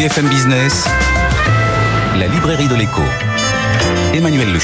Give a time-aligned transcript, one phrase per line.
[0.00, 0.88] BFM Business,
[2.18, 3.02] la librairie de l'écho.
[4.14, 4.58] Emmanuel Le.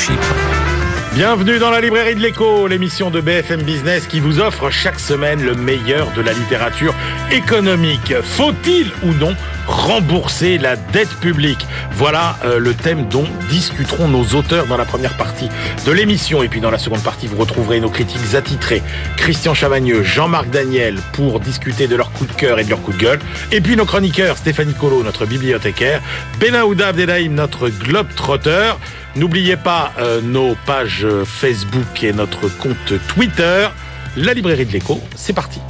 [1.14, 5.42] Bienvenue dans la librairie de l'écho, l'émission de BFM Business qui vous offre chaque semaine
[5.42, 6.94] le meilleur de la littérature
[7.30, 8.14] économique.
[8.22, 9.36] Faut-il ou non
[9.66, 15.16] rembourser la dette publique Voilà euh, le thème dont discuteront nos auteurs dans la première
[15.16, 15.48] partie
[15.84, 16.42] de l'émission.
[16.42, 18.82] Et puis dans la seconde partie, vous retrouverez nos critiques attitrés,
[19.16, 22.92] Christian Chavagneux, Jean-Marc Daniel, pour discuter de leur coup de cœur et de leur coup
[22.92, 23.20] de gueule.
[23.52, 26.00] Et puis nos chroniqueurs, Stéphanie Colo, notre bibliothécaire,
[26.40, 28.72] Benaouda Abdelhaim, notre globe-trotter.
[29.16, 33.68] N'oubliez pas euh, nos pages Facebook et notre compte Twitter.
[34.16, 35.60] La librairie de l'écho, c'est parti.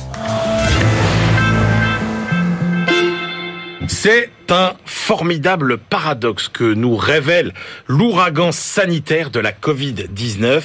[3.89, 7.53] C'est un formidable paradoxe que nous révèle
[7.87, 10.63] l'ouragan sanitaire de la Covid-19.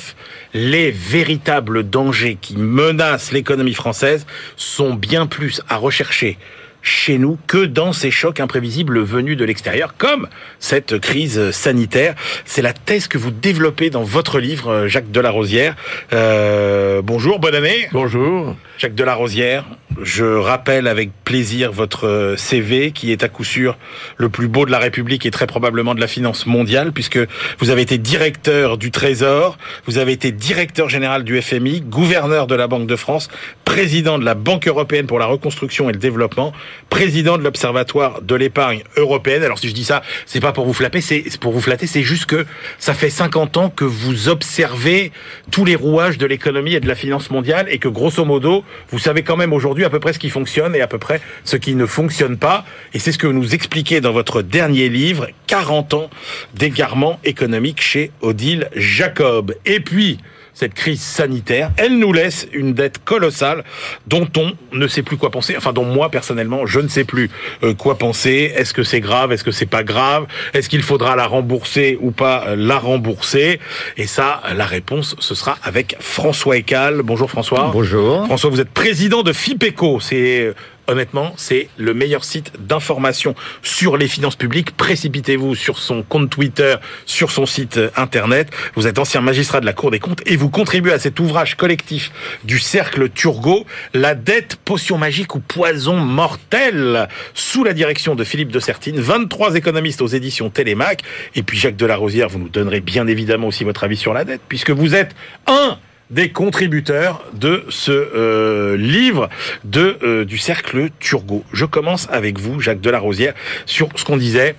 [0.53, 4.25] Les véritables dangers qui menacent l'économie française
[4.57, 6.37] sont bien plus à rechercher
[6.81, 10.27] chez nous que dans ces chocs imprévisibles venus de l'extérieur, comme
[10.59, 12.15] cette crise sanitaire.
[12.45, 15.75] C'est la thèse que vous développez dans votre livre, Jacques Delarosière.
[16.13, 17.87] Euh, bonjour, bonne année.
[17.91, 18.55] Bonjour.
[18.77, 19.65] Jacques Delarosière,
[20.01, 23.77] je rappelle avec plaisir votre CV qui est à coup sûr
[24.17, 27.19] le plus beau de la République et très probablement de la finance mondiale puisque
[27.59, 32.55] vous avez été directeur du Trésor, vous avez été directeur général du FMI, gouverneur de
[32.55, 33.29] la Banque de France,
[33.65, 36.51] président de la Banque européenne pour la reconstruction et le développement,
[36.89, 39.43] président de l'Observatoire de l'épargne européenne.
[39.43, 42.03] Alors si je dis ça, c'est pas pour vous flatter, c'est pour vous flatter, c'est
[42.03, 42.45] juste que
[42.79, 45.11] ça fait 50 ans que vous observez
[45.51, 48.99] tous les rouages de l'économie et de la finance mondiale et que grosso modo, vous
[48.99, 51.57] savez quand même aujourd'hui à peu près ce qui fonctionne et à peu près ce
[51.57, 52.65] qui ne fonctionne pas.
[52.93, 56.09] Et c'est ce que vous nous expliquez dans votre dernier livre, 40 ans
[56.53, 59.55] d'égarement économique chez Odile Jacob.
[59.65, 60.19] Et puis,
[60.61, 63.63] cette crise sanitaire, elle nous laisse une dette colossale
[64.05, 65.55] dont on ne sait plus quoi penser.
[65.57, 67.31] Enfin, dont moi personnellement, je ne sais plus
[67.63, 68.53] euh, quoi penser.
[68.55, 69.31] Est-ce que c'est grave?
[69.31, 70.27] Est-ce que c'est pas grave?
[70.53, 73.59] Est-ce qu'il faudra la rembourser ou pas euh, la rembourser?
[73.97, 77.01] Et ça, la réponse, ce sera avec François Ecal.
[77.01, 77.71] Bonjour François.
[77.73, 78.25] Bonjour.
[78.27, 79.99] François, vous êtes président de FIPECO.
[79.99, 80.53] C'est
[80.87, 84.75] honnêtement, c'est le meilleur site d'information sur les finances publiques.
[84.75, 86.75] Précipitez-vous sur son compte Twitter,
[87.05, 88.49] sur son site internet.
[88.75, 91.55] Vous êtes ancien magistrat de la Cour des comptes et vous contribuez à cet ouvrage
[91.55, 92.11] collectif
[92.43, 98.51] du Cercle Turgot, La dette, potion magique ou poison mortel, sous la direction de Philippe
[98.51, 101.03] de Sertine, 23 économistes aux éditions Télémac.
[101.35, 104.41] Et puis Jacques Delarosière, vous nous donnerez bien évidemment aussi votre avis sur la dette,
[104.47, 105.15] puisque vous êtes
[105.47, 105.77] un
[106.11, 109.29] des contributeurs de ce euh, livre
[109.63, 111.43] de euh, du cercle Turgot.
[111.53, 113.33] Je commence avec vous, Jacques Delarosière,
[113.65, 114.55] sur ce qu'on disait.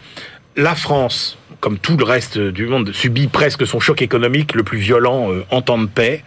[0.57, 4.79] La France, comme tout le reste du monde, subit presque son choc économique le plus
[4.79, 6.25] violent euh, en temps de paix.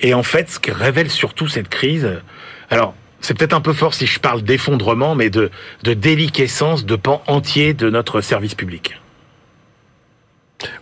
[0.00, 2.08] Et en fait, ce que révèle surtout cette crise,
[2.70, 5.50] alors c'est peut-être un peu fort si je parle d'effondrement, mais de,
[5.82, 8.94] de déliquescence de pans entiers de notre service public.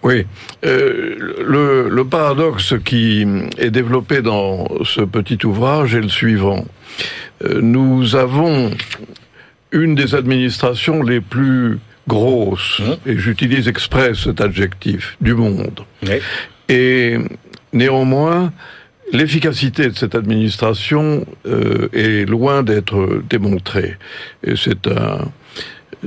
[0.03, 0.26] Oui,
[0.64, 3.26] euh, le, le, paradoxe qui
[3.59, 6.64] est développé dans ce petit ouvrage est le suivant.
[7.44, 8.70] Euh, nous avons
[9.72, 11.78] une des administrations les plus
[12.09, 13.10] grosses, mmh.
[13.10, 15.81] et j'utilise exprès cet adjectif, du monde.
[16.69, 17.19] Et
[17.72, 18.53] néanmoins,
[19.12, 23.97] L'efficacité de cette administration euh, est loin d'être démontrée.
[24.42, 25.31] Et c'est un,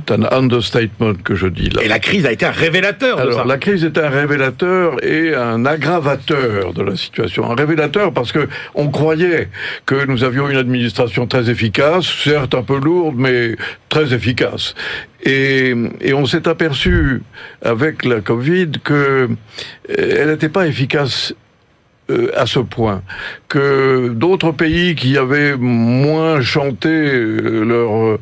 [0.06, 1.82] c'est un understatement que je dis là.
[1.82, 3.16] Et la crise a été un révélateur.
[3.16, 3.44] De Alors, ça.
[3.44, 7.50] la crise est un révélateur et un aggravateur de la situation.
[7.50, 9.48] Un révélateur parce que on croyait
[9.86, 13.56] que nous avions une administration très efficace, certes un peu lourde, mais
[13.88, 14.74] très efficace.
[15.22, 17.22] Et, et on s'est aperçu
[17.62, 19.28] avec la Covid que
[19.88, 21.34] elle n'était pas efficace
[22.36, 23.02] à ce point
[23.48, 28.18] que d'autres pays qui avaient moins chanté leur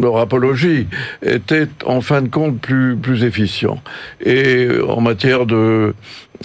[0.00, 0.86] leur apologie
[1.22, 3.82] étaient en fin de compte plus plus efficients.
[4.24, 5.94] Et en matière de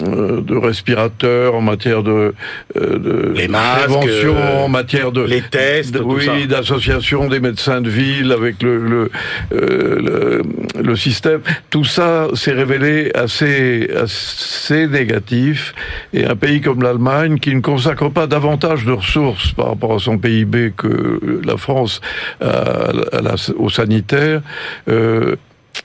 [0.00, 2.34] de respirateurs, en matière de,
[2.74, 7.80] de les masques, prévention, euh, en matière de les tests, de, oui, d'association des médecins
[7.80, 9.10] de ville avec le le,
[9.52, 10.42] euh,
[10.76, 11.40] le, le système.
[11.70, 15.74] Tout ça s'est révélé assez assez négatif
[16.12, 19.98] et un pays comme l'Allemagne qui ne consacre pas davantage de ressources par rapport à
[19.98, 22.00] son PIB que la France
[22.40, 24.42] à, à la, au sanitaire.
[24.88, 25.36] Euh,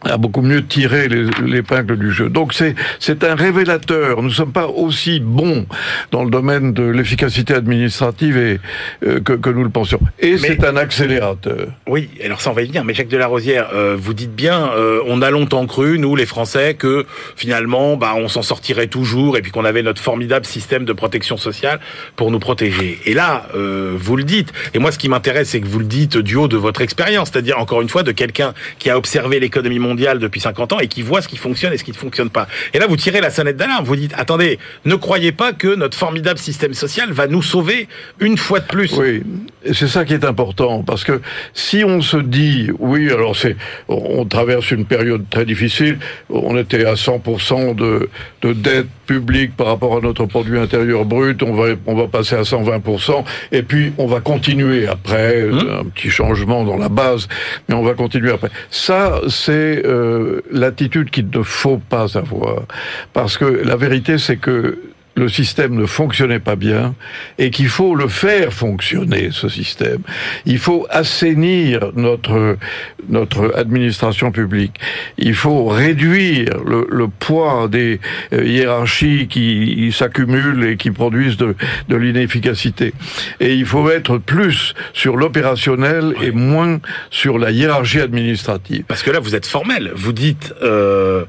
[0.05, 2.29] a beaucoup mieux tiré l'épingle du jeu.
[2.29, 4.21] Donc c'est c'est un révélateur.
[4.21, 5.65] Nous ne sommes pas aussi bons
[6.11, 8.59] dans le domaine de l'efficacité administrative et,
[9.05, 9.99] euh, que, que, nous le pensions.
[10.19, 11.67] Et c'est un accélérateur.
[11.87, 12.83] Oui, alors ça on va y venir.
[12.83, 16.73] Mais Jacques Delarosière, euh, vous dites bien, euh, on a longtemps cru, nous les Français,
[16.73, 17.05] que
[17.35, 21.37] finalement, bah, on s'en sortirait toujours et puis qu'on avait notre formidable système de protection
[21.37, 21.79] sociale
[22.15, 22.99] pour nous protéger.
[23.05, 24.51] Et là, vous le dites.
[24.73, 27.29] Et moi, ce qui m'intéresse, c'est que vous le dites du haut de votre expérience,
[27.31, 30.87] c'est-à-dire encore une fois de quelqu'un qui a observé l'économie mondiale depuis 50 ans et
[30.87, 32.47] qui voit ce qui fonctionne et ce qui ne fonctionne pas.
[32.73, 33.85] Et là, vous tirez la sonnette d'alarme.
[33.85, 37.87] Vous dites, attendez, ne croyez pas que notre formidable système social va nous sauver
[38.19, 38.93] une fois de plus.
[38.97, 39.23] Oui,
[39.71, 40.83] c'est ça qui est important.
[40.83, 41.21] Parce que
[41.53, 43.55] si on se dit, oui, alors c'est,
[43.87, 45.99] on traverse une période très difficile,
[46.29, 48.09] on était à 100% de,
[48.41, 52.35] de dette publique par rapport à notre produit intérieur brut, on va, on va passer
[52.35, 55.59] à 120%, et puis on va continuer après, mmh.
[55.81, 57.27] un petit changement dans la base,
[57.67, 58.49] mais on va continuer après.
[58.69, 62.63] Ça, c'est euh, l'attitude qu'il ne faut pas avoir.
[63.13, 64.79] Parce que la vérité, c'est que
[65.15, 66.95] le système ne fonctionnait pas bien
[67.37, 70.01] et qu'il faut le faire fonctionner ce système.
[70.45, 72.57] Il faut assainir notre
[73.09, 74.79] notre administration publique.
[75.17, 77.99] Il faut réduire le, le poids des
[78.31, 81.55] euh, hiérarchies qui s'accumulent et qui produisent de,
[81.89, 82.93] de l'inefficacité.
[83.39, 86.79] Et il faut être plus sur l'opérationnel et moins
[87.09, 88.83] sur la hiérarchie administrative.
[88.87, 89.91] Parce que là, vous êtes formel.
[89.95, 90.53] Vous dites.
[90.61, 91.25] Euh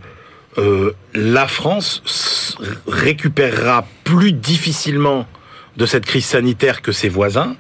[0.58, 2.56] euh, la France
[2.86, 5.26] récupérera plus difficilement
[5.76, 7.56] de cette crise sanitaire que ses voisins.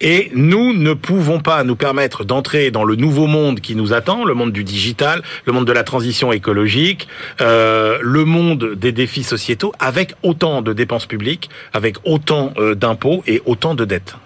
[0.00, 4.24] Et nous ne pouvons pas nous permettre d'entrer dans le nouveau monde qui nous attend,
[4.24, 7.08] le monde du digital, le monde de la transition écologique,
[7.40, 13.22] euh, le monde des défis sociétaux, avec autant de dépenses publiques, avec autant euh, d'impôts
[13.26, 14.16] et autant de dettes.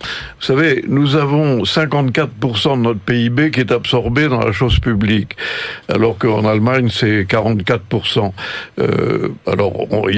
[0.40, 5.36] Vous savez, nous avons 54% de notre PIB qui est absorbé dans la chose publique,
[5.88, 8.32] alors qu'en Allemagne c'est 44%.
[8.80, 10.16] Euh, alors il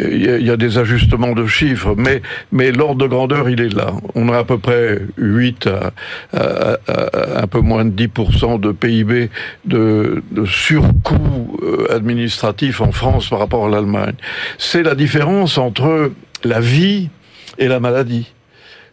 [0.00, 1.94] y a des ajustements de chiffres,
[2.50, 3.92] mais l'ordre de grandeur il est là.
[4.14, 5.92] On a peu près 8 à,
[6.32, 9.30] un peu moins de 10% de PIB
[9.64, 14.14] de, de surcoût euh, administratif en France par rapport à l'Allemagne.
[14.58, 16.12] C'est la différence entre
[16.44, 17.08] la vie
[17.58, 18.32] et la maladie.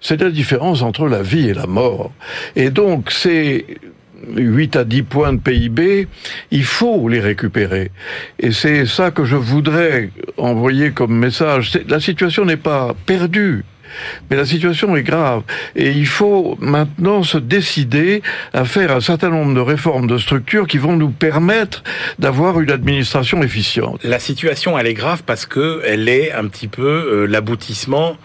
[0.01, 2.12] C'est la différence entre la vie et la mort.
[2.56, 3.65] Et donc, c'est
[4.36, 6.07] 8 à 10 points de PIB,
[6.51, 7.92] il faut les récupérer.
[8.39, 11.77] Et c'est ça que je voudrais envoyer comme message.
[11.88, 13.63] La situation n'est pas perdue.
[14.30, 15.44] Mais la situation est grave.
[15.75, 18.22] Et il faut maintenant se décider
[18.54, 21.84] à faire un certain nombre de réformes de structures qui vont nous permettre
[22.19, 24.04] d'avoir une administration efficiente.
[24.04, 28.18] La situation, elle est grave parce que elle est un petit peu euh, l'aboutissement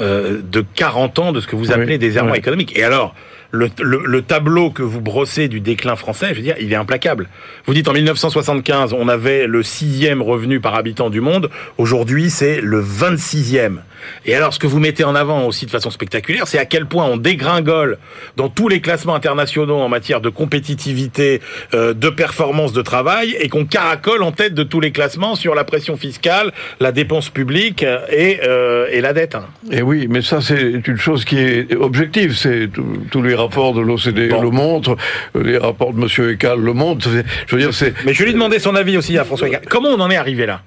[0.00, 2.76] euh, de 40 ans de ce que vous appelez des errements économiques.
[2.76, 3.14] Et alors,
[3.50, 7.28] le, le, tableau que vous brossez du déclin français, je veux dire, il est implacable.
[7.64, 11.50] Vous dites en 1975, on avait le sixième revenu par habitant du monde.
[11.78, 13.78] Aujourd'hui, c'est le 26e.
[14.24, 16.86] Et alors, ce que vous mettez en avant aussi de façon spectaculaire, c'est à quel
[16.86, 17.98] point on dégringole
[18.36, 21.40] dans tous les classements internationaux en matière de compétitivité,
[21.74, 25.54] euh, de performance de travail, et qu'on caracole en tête de tous les classements sur
[25.54, 29.36] la pression fiscale, la dépense publique et, euh, et la dette.
[29.70, 32.34] Et oui, mais ça c'est une chose qui est objective.
[32.36, 32.68] C'est
[33.10, 34.96] tous les rapports de l'OCDE le montrent,
[35.34, 37.08] les rapports de Monsieur Ecal le montrent.
[37.46, 37.94] Je veux dire, c'est.
[38.04, 39.62] Mais je lui demander son avis aussi à François Ecal.
[39.68, 40.62] Comment on en est arrivé là?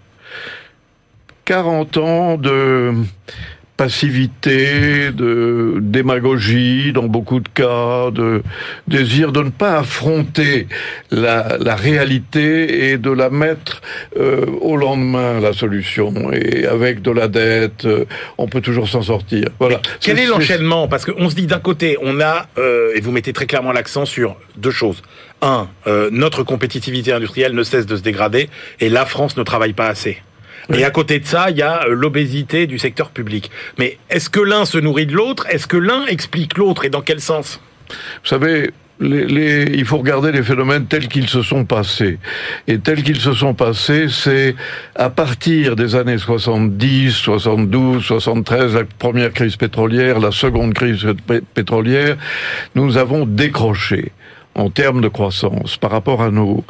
[1.49, 2.93] 40 ans de
[3.75, 8.43] passivité, de démagogie dans beaucoup de cas, de
[8.87, 10.67] désir de ne pas affronter
[11.09, 13.81] la, réalité et de la mettre
[14.15, 16.31] euh, au lendemain, la solution.
[16.31, 18.05] Et avec de la dette, euh,
[18.37, 19.47] on peut toujours s'en sortir.
[19.57, 19.81] Voilà.
[20.01, 20.87] quel est, l'enchaînement?
[20.87, 24.05] Parce qu'on se dit d'un côté, on a, euh, et vous mettez très clairement l'accent
[24.05, 25.01] sur deux choses.
[25.41, 25.67] Un,
[26.11, 30.21] notre compétitivité industrielle ne cesse de se dégrader et la France ne travaille pas assez.
[30.73, 33.49] Et à côté de ça, il y a euh, l'obésité du secteur public.
[33.77, 35.47] Mais est-ce que l'un se nourrit de l'autre?
[35.49, 36.85] Est-ce que l'un explique l'autre?
[36.85, 37.59] Et dans quel sens?
[37.89, 38.69] Vous savez,
[39.01, 42.19] il faut regarder les phénomènes tels qu'ils se sont passés.
[42.67, 44.55] Et tels qu'ils se sont passés, c'est
[44.95, 51.05] à partir des années 70, 72, 73, la première crise pétrolière, la seconde crise
[51.53, 52.17] pétrolière,
[52.75, 54.11] nous avons décroché
[54.59, 56.63] en termes de croissance par rapport à nos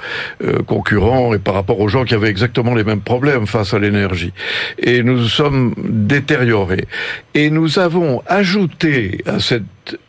[0.44, 3.80] euh, concurrents et par rapport aux gens qui avaient exactement les mêmes problèmes face à
[3.80, 4.34] l'énergie.
[4.78, 6.88] Et nous sommes détériorés.
[7.34, 10.00] Et nous avons ajouté à cette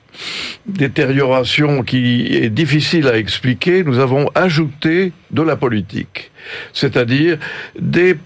[0.67, 6.31] détérioration qui est difficile à expliquer, nous avons ajouté de la politique.
[6.73, 7.39] C'est-à-dire
[7.79, 8.17] des,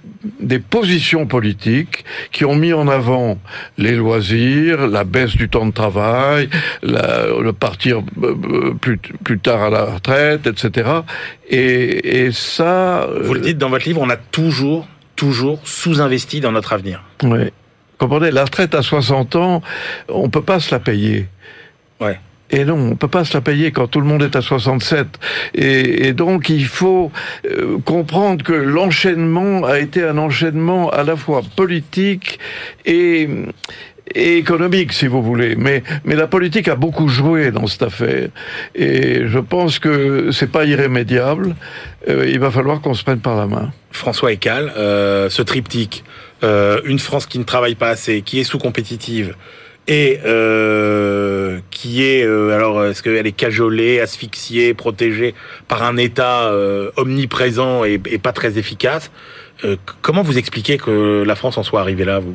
[0.41, 3.39] des positions politiques qui ont mis en avant
[3.79, 6.49] les loisirs, la baisse du temps de travail,
[6.83, 10.91] le partir euh, euh, plus, plus tard à la retraite, etc.
[11.49, 13.09] Et, et ça...
[13.23, 14.87] Vous le dites dans votre livre, on a toujours,
[15.17, 17.03] toujours sous-investi dans notre avenir.
[17.23, 17.51] Oui.
[17.99, 19.63] Comprenez, la retraite à 60 ans,
[20.09, 21.29] on peut pas se la payer.
[22.01, 22.19] Ouais.
[22.51, 25.07] Et non, on peut pas se la payer quand tout le monde est à 67.
[25.55, 27.11] Et, et donc il faut
[27.47, 32.39] euh, comprendre que l'enchaînement a été un enchaînement à la fois politique
[32.85, 33.29] et,
[34.15, 35.57] et économique, si vous voulez.
[35.57, 38.29] Mais, mais la politique a beaucoup joué dans cette affaire.
[38.75, 41.57] Et je pense que c'est pas irrémédiable.
[42.09, 43.73] Euh, il va falloir qu'on se prenne par la main.
[43.91, 46.05] François Ecal, euh, ce triptyque,
[46.43, 49.35] euh, une France qui ne travaille pas assez, qui est sous-compétitive,
[49.87, 55.35] et euh, qui est euh, alors est-ce qu'elle est cajolée, asphyxiée, protégée
[55.69, 59.11] par un État euh, omniprésent et, pas très efficace
[59.65, 62.35] euh, Comment vous expliquez que la France en soit arrivée là, vous?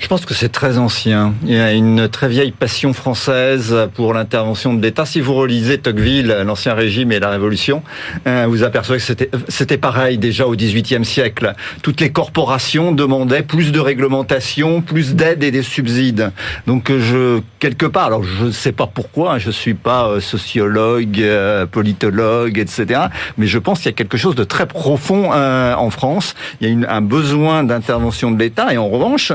[0.00, 1.34] Je pense que c'est très ancien.
[1.44, 5.04] Il y a une très vieille passion française pour l'intervention de l'État.
[5.04, 7.82] Si vous relisez Tocqueville, l'ancien régime et la Révolution,
[8.26, 11.54] euh, vous apercevez que c'était pareil déjà au XVIIIe siècle.
[11.82, 16.32] Toutes les corporations demandaient plus de réglementation, plus d'aide et des subsides.
[16.66, 21.20] Donc je quelque part, alors je ne sais pas pourquoi, je suis pas euh, sociologue,
[21.20, 23.02] euh, politologue, etc.
[23.36, 26.34] Mais je pense qu'il y a quelque chose de très profond en France.
[26.62, 29.32] Il y a un besoin d'intervention de l'État et en revanche.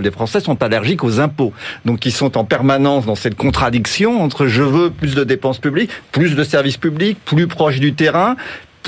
[0.00, 1.52] Les Français sont allergiques aux impôts.
[1.84, 5.90] Donc ils sont en permanence dans cette contradiction entre je veux plus de dépenses publiques,
[6.12, 8.36] plus de services publics, plus proche du terrain,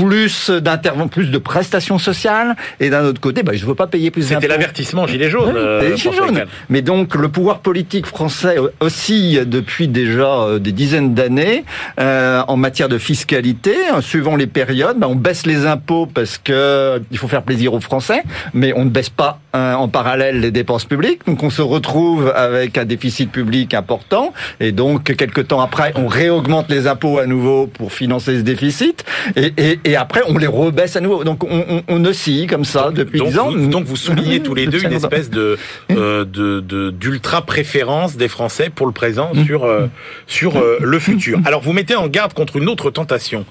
[0.05, 3.89] plus d'intervention, plus de prestations sociales, et d'un autre côté, bah, je ne veux pas
[3.89, 5.57] payer plus C'était l'avertissement gilet jaune.
[5.57, 6.45] Euh, gilet jaune.
[6.69, 11.65] Mais donc le pouvoir politique français oscille depuis déjà euh, des dizaines d'années
[11.99, 13.75] euh, en matière de fiscalité.
[14.01, 17.81] Suivant les périodes, bah, on baisse les impôts parce que il faut faire plaisir aux
[17.81, 18.23] Français,
[18.55, 21.27] mais on ne baisse pas euh, en parallèle les dépenses publiques.
[21.27, 26.07] Donc on se retrouve avec un déficit public important, et donc quelques temps après, on
[26.07, 29.05] réaugmente les impôts à nouveau pour financer ce déficit,
[29.37, 31.25] et, et et après on les rebaisse à nouveau.
[31.25, 33.51] Donc on, on, on oscille comme ça depuis donc 10 ans.
[33.51, 35.57] Vous, donc vous soulignez tous les deux une espèce de
[35.91, 39.45] euh, de d'ultra préférence des Français pour le présent mmh.
[39.45, 39.87] sur euh,
[40.27, 41.41] sur euh, le futur.
[41.45, 43.45] Alors vous mettez en garde contre une autre tentation,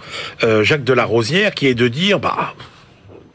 [0.62, 2.54] Jacques Delarosière, qui est de dire bah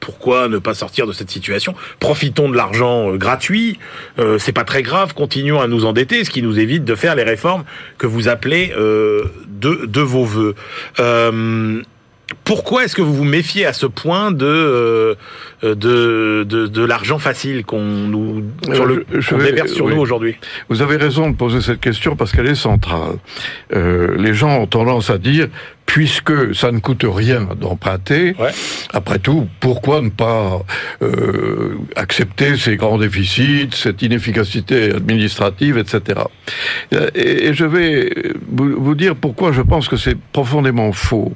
[0.02, 1.75] pourquoi ne pas sortir de cette situation?
[2.00, 3.78] Profitons de l'argent gratuit,
[4.18, 7.14] euh, c'est pas très grave, continuons à nous endetter, ce qui nous évite de faire
[7.14, 7.62] les réformes
[7.99, 10.56] que vous appelez euh, de, de vos voeux.
[10.99, 11.80] Euh,
[12.45, 15.15] pourquoi est-ce que vous vous méfiez à ce point de euh,
[15.62, 19.95] de, de, de l'argent facile qu'on nous sur le je, je vais, déverse sur oui.
[19.95, 20.37] nous aujourd'hui?
[20.69, 23.17] Vous avez raison de poser cette question parce qu'elle est centrale.
[23.75, 25.49] Euh, les gens ont tendance à dire
[25.93, 28.49] puisque ça ne coûte rien d'emprunter, ouais.
[28.95, 30.63] après tout, pourquoi ne pas
[31.03, 36.23] euh, accepter ces grands déficits, cette inefficacité administrative, etc.
[36.91, 38.11] Et, et je vais
[38.49, 41.35] vous, vous dire pourquoi je pense que c'est profondément faux.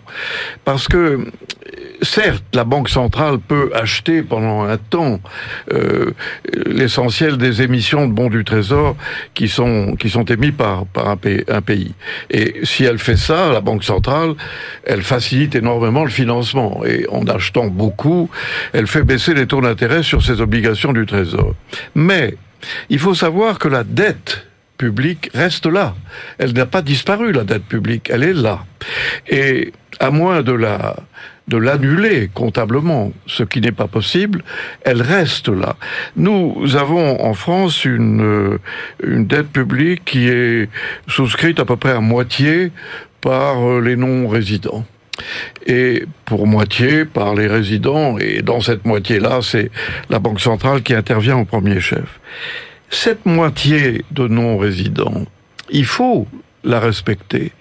[0.64, 1.26] Parce que
[2.02, 5.20] certes, la Banque centrale peut acheter pendant un temps
[5.72, 6.12] euh,
[6.66, 8.96] l'essentiel des émissions de bons du Trésor
[9.34, 11.94] qui sont qui sont émis par par un pays.
[12.30, 14.34] Et si elle fait ça, la Banque centrale,
[14.84, 18.30] elle facilite énormément le financement et en achetant beaucoup,
[18.72, 21.54] elle fait baisser les taux d'intérêt sur ses obligations du Trésor.
[21.94, 22.36] Mais
[22.88, 25.94] il faut savoir que la dette publique reste là.
[26.38, 28.10] Elle n'a pas disparu, la dette publique.
[28.12, 28.64] Elle est là.
[29.28, 30.96] Et à moins de la
[31.48, 34.42] de l'annuler comptablement, ce qui n'est pas possible,
[34.82, 35.76] elle reste là.
[36.16, 38.58] Nous avons en France une,
[39.02, 40.68] une dette publique qui est
[41.06, 42.72] souscrite à peu près à moitié
[43.20, 44.84] par les non-résidents
[45.66, 49.70] et pour moitié par les résidents, et dans cette moitié-là, c'est
[50.10, 52.20] la Banque centrale qui intervient au premier chef.
[52.90, 55.24] Cette moitié de non-résidents,
[55.70, 56.26] il faut
[56.64, 57.52] la respecter.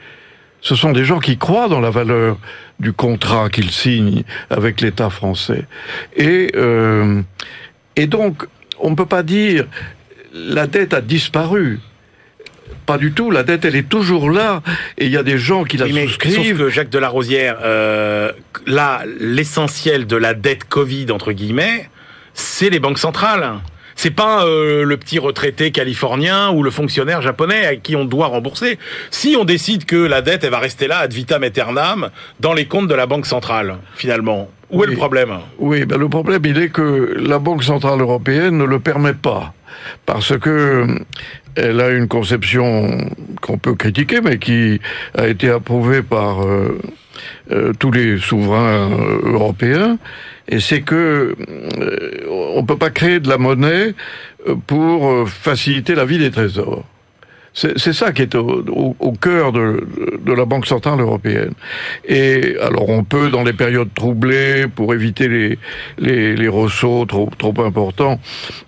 [0.66, 2.40] Ce sont des gens qui croient dans la valeur
[2.80, 5.66] du contrat qu'ils signent avec l'État français.
[6.16, 7.22] Et, euh,
[7.96, 8.48] et donc,
[8.80, 9.68] on ne peut pas dire
[10.34, 11.82] la dette a disparu.
[12.88, 14.64] Pas du tout, la dette elle est toujours là
[14.98, 16.58] et il y a des gens qui la oui, souscrivent.
[16.58, 18.32] Sauf que Jacques Delarosière, euh,
[18.66, 21.92] là, l'essentiel de la dette Covid, entre guillemets,
[22.34, 23.60] c'est les banques centrales
[23.96, 28.28] c'est pas euh, le petit retraité californien ou le fonctionnaire japonais à qui on doit
[28.28, 28.78] rembourser.
[29.12, 32.10] Si on décide que la dette elle va rester là ad vitam aeternam
[32.40, 34.88] dans les comptes de la banque centrale, finalement, où oui.
[34.88, 38.66] est le problème Oui, ben le problème il est que la banque centrale européenne ne
[38.66, 39.54] le permet pas.
[40.06, 40.86] parce que
[41.56, 43.10] elle a une conception
[43.42, 44.82] qu'on peut critiquer, mais qui
[45.18, 46.78] a été approuvée par euh,
[47.52, 49.98] euh, tous les souverains euh, européens.
[50.48, 51.36] Et c'est que
[52.30, 53.96] on peut pas créer de la monnaie
[54.68, 56.86] pour faciliter la vie des trésors.
[57.56, 59.88] C'est ça qui est au, cœur de,
[60.26, 61.54] de, la Banque centrale européenne.
[62.06, 65.58] Et alors on peut, dans les périodes troublées, pour éviter les,
[65.98, 68.20] les, les ressauts trop, trop importants,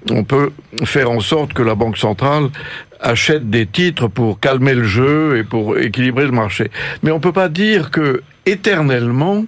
[0.10, 0.52] on peut
[0.86, 2.48] faire en sorte que la Banque centrale
[3.00, 6.72] achète des titres pour calmer le jeu et pour équilibrer le marché.
[7.04, 9.46] Mais on peut pas dire que éternellement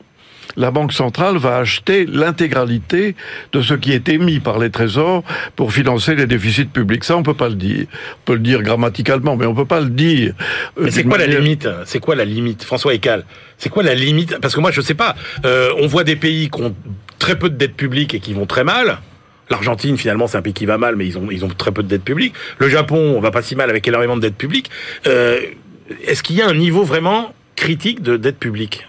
[0.58, 3.16] la Banque centrale va acheter l'intégralité
[3.54, 5.24] de ce qui est émis par les trésors
[5.56, 7.04] pour financer les déficits publics.
[7.04, 7.86] Ça, on peut pas le dire.
[7.92, 10.34] On peut le dire grammaticalement, mais on peut pas le dire.
[10.78, 11.70] Euh, mais c'est quoi la limite?
[11.86, 13.26] C'est quoi la limite, François Ecal
[13.58, 14.38] C'est quoi la limite?
[14.40, 15.16] Parce que moi, je sais pas.
[15.46, 16.76] Euh, on voit des pays qui ont
[17.20, 19.00] très peu de dettes publiques et qui vont très mal.
[19.50, 21.82] L'Argentine, finalement, c'est un pays qui va mal, mais ils ont, ils ont très peu
[21.84, 22.34] de dettes publiques.
[22.60, 24.70] Le Japon, on va pas si mal avec énormément de dettes publiques.
[25.08, 25.40] Euh,
[26.06, 28.86] Est-ce qu'il y a un niveau vraiment critique de dette publique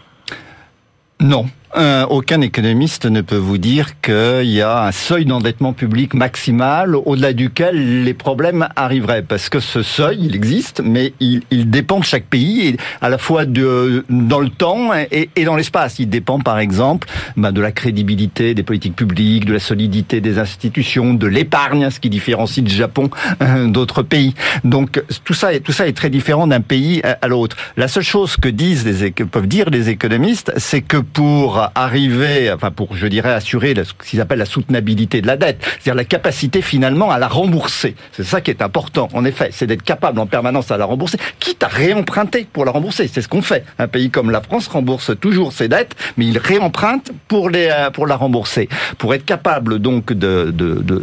[1.20, 1.50] non.
[1.76, 6.96] Euh, aucun économiste ne peut vous dire qu'il y a un seuil d'endettement public maximal
[6.96, 9.22] au-delà duquel les problèmes arriveraient.
[9.22, 13.18] Parce que ce seuil, il existe, mais il, il dépend de chaque pays, à la
[13.18, 16.00] fois de, dans le temps et, et dans l'espace.
[16.00, 20.38] Il dépend par exemple ben, de la crédibilité des politiques publiques, de la solidité des
[20.40, 23.10] institutions, de l'épargne, ce qui différencie le Japon
[23.42, 24.34] euh, d'autres pays.
[24.64, 27.56] Donc tout ça, tout ça est très différent d'un pays à l'autre.
[27.76, 32.52] La seule chose que disent les, que peuvent dire les économistes, c'est que pour arriver,
[32.52, 36.04] enfin pour, je dirais, assurer ce qu'ils appellent la soutenabilité de la dette, c'est-à-dire la
[36.04, 37.94] capacité finalement à la rembourser.
[38.12, 41.18] C'est ça qui est important, en effet, c'est d'être capable en permanence à la rembourser,
[41.38, 43.08] quitte à réemprunter pour la rembourser.
[43.12, 43.64] C'est ce qu'on fait.
[43.78, 47.90] Un pays comme la France rembourse toujours ses dettes, mais il réemprunte pour les euh,
[47.90, 48.68] pour la rembourser.
[48.98, 50.50] Pour être capable donc de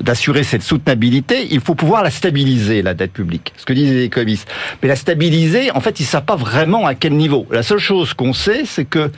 [0.01, 3.53] d'assurer cette soutenabilité, il faut pouvoir la stabiliser la dette publique.
[3.57, 4.47] Ce que disent les économistes.
[4.81, 7.45] Mais la stabiliser, en fait, ils savent pas vraiment à quel niveau.
[7.51, 9.11] La seule chose qu'on sait, c'est que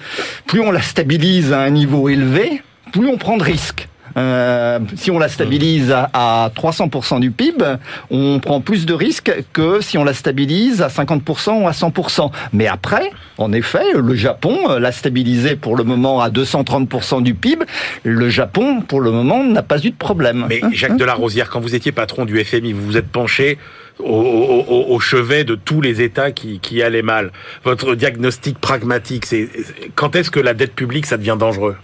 [0.46, 3.88] plus on la stabilise à un niveau élevé, plus on prend de risques.
[4.18, 7.64] Euh, si on la stabilise à, 300% du PIB,
[8.10, 12.32] on prend plus de risques que si on la stabilise à 50% ou à 100%.
[12.52, 17.36] Mais après, en effet, le Japon euh, l'a stabilisé pour le moment à 230% du
[17.36, 17.66] PIB.
[18.04, 20.48] Le Japon, pour le moment, n'a pas eu de problème.
[20.50, 23.60] Mais hein Jacques Delarosière, quand vous étiez patron du FMI, vous vous êtes penché
[24.00, 27.32] au, chevet de tous les États qui, allaient mal.
[27.64, 29.50] Votre diagnostic pragmatique, c'est
[29.96, 31.76] quand est-ce que la dette publique, ça devient dangereux?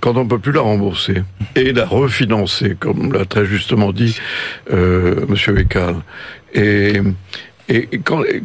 [0.00, 1.22] Quand on peut plus la rembourser
[1.54, 4.18] et la refinancer, comme l'a très justement dit
[4.70, 5.96] euh, Monsieur Ekal.
[6.54, 7.00] Et,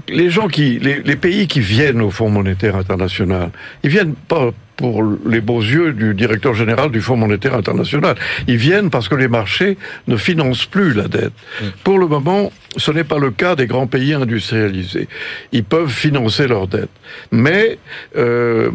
[0.07, 3.51] les gens qui, les, les, pays qui viennent au Fonds monétaire international,
[3.83, 8.15] ils viennent pas pour les beaux yeux du directeur général du Fonds monétaire international.
[8.47, 11.33] Ils viennent parce que les marchés ne financent plus la dette.
[11.61, 11.65] Mm.
[11.83, 15.09] Pour le moment, ce n'est pas le cas des grands pays industrialisés.
[15.51, 16.89] Ils peuvent financer leur dette.
[17.31, 17.77] Mais
[18.15, 18.71] euh,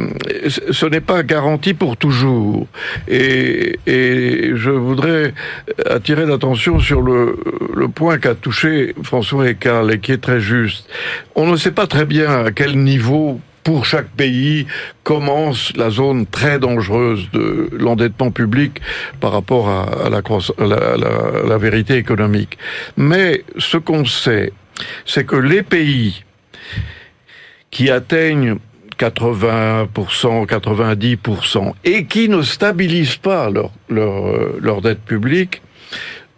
[0.49, 2.67] ce n'est pas garanti pour toujours.
[3.09, 5.33] Et, et je voudrais
[5.89, 7.39] attirer l'attention sur le,
[7.75, 10.87] le point qu'a touché François Ecal et qui est très juste.
[11.35, 14.67] On ne sait pas très bien à quel niveau pour chaque pays
[15.03, 18.81] commence la zone très dangereuse de l'endettement public
[19.21, 22.59] par rapport à, la, vérité économique.
[22.97, 24.53] Mais ce qu'on sait,
[25.07, 26.25] c'est que les pays
[27.71, 28.59] qui atteignent
[28.99, 29.89] 80%,
[30.47, 33.51] 90% et qui ne stabilisent pas
[33.89, 35.63] leur dette publique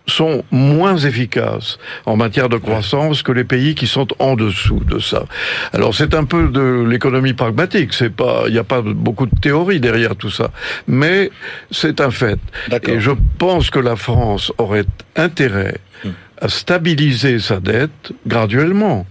[0.06, 4.98] sont moins efficaces en matière de croissance que les pays qui sont en dessous de
[4.98, 5.24] ça.
[5.72, 9.38] Alors c'est un peu de l'économie pragmatique, c'est pas il n'y a pas beaucoup de
[9.40, 10.50] théorie derrière tout ça,
[10.86, 11.30] mais
[11.70, 12.38] c'est un fait.
[12.86, 16.10] Et je pense que la France aurait intérêt hmm.
[16.40, 19.06] à stabiliser sa dette graduellement,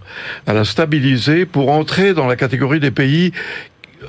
[0.46, 3.32] à la stabiliser pour entrer dans la catégorie des pays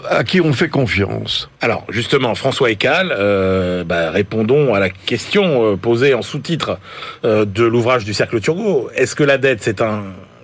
[0.10, 5.74] à qui on fait confiance Alors justement, François Ecal, euh, bah, répondons à la question
[5.74, 6.80] euh, posée en sous-titre
[7.26, 8.90] euh, de l'ouvrage du Cercle Turgot.
[8.96, 10.04] Est-ce que la dette, c'est un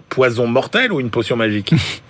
[0.10, 1.74] poison mortel ou une potion magique?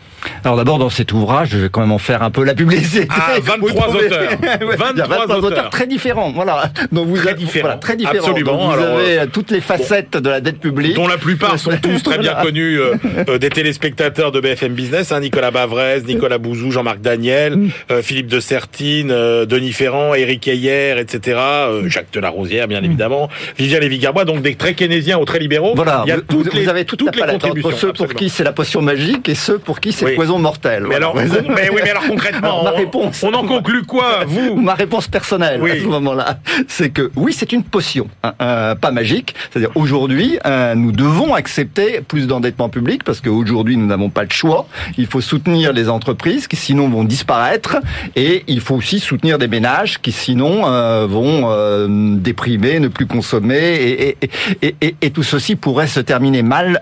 [0.44, 3.08] Alors d'abord, dans cet ouvrage, je vais quand même en faire un peu la publicité.
[3.10, 4.32] Ah, 23 auteurs.
[4.78, 5.70] 23, auteurs.
[5.70, 6.32] très différents.
[6.32, 6.72] Voilà.
[6.92, 7.78] Donc vous très différents.
[7.78, 8.18] très différents.
[8.20, 8.70] Absolument.
[8.70, 10.96] vous avez euh, toutes les facettes de la dette publique.
[10.96, 12.96] Dont la plupart sont tous très bien connus euh,
[13.30, 15.12] euh, des téléspectateurs de BFM Business.
[15.12, 18.02] Hein, Nicolas Bavrez, Nicolas Bouzou, Jean-Marc Daniel, mm.
[18.02, 21.40] Philippe de Sertine, Denis Ferrand, Éric Ayer, etc.
[21.86, 22.86] Jacques Delarosière, bien mm.
[22.86, 23.30] évidemment.
[23.58, 24.26] Viviane Lévy-Garbois.
[24.26, 25.74] Donc des très keynésiens aux très libéraux.
[25.76, 26.04] Voilà.
[26.06, 27.70] Il y a toutes vous, les, avez toutes, les contributions.
[27.70, 30.40] Entre ceux pour qui c'est la potion magique et ceux pour qui c'est poison poison
[30.40, 30.86] mortel.
[30.88, 34.56] Mais alors, mais oui, mais alors concrètement, ma on- réponse- on, en conclut quoi, vous
[34.56, 35.72] Ma réponse personnelle Oui.
[35.72, 39.36] à ce moment-là, c'est que oui, c'est une potion, hein, euh, pas magique.
[39.52, 44.30] C'est-à-dire aujourd'hui, euh, nous devons accepter plus d'endettement public parce qu'aujourd'hui, nous n'avons pas le
[44.32, 44.68] choix.
[44.98, 47.78] Il faut soutenir les entreprises qui sinon vont disparaître
[48.16, 53.06] et il faut aussi soutenir des ménages qui sinon euh, vont euh, déprimer, ne plus
[53.08, 54.30] consommer et, et,
[54.62, 56.82] et, et- et tout ceci pourrait se terminer mal,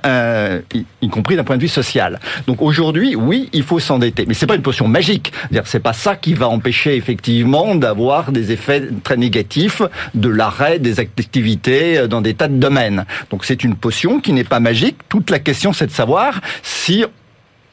[0.74, 2.20] y, y compris d'un point de vue social.
[2.48, 5.32] Donc aujourd'hui, oui, il faut s'endetter, mais c'est pas une potion magique.
[5.66, 9.82] C'est pas ça qui va empêcher effectivement d'avoir des effets très négatifs
[10.14, 13.06] de l'arrêt des activités euh, dans des tas de domaines.
[13.30, 14.98] Donc c'est une potion qui n'est pas magique.
[15.10, 17.06] Toute la question, c'est de savoir si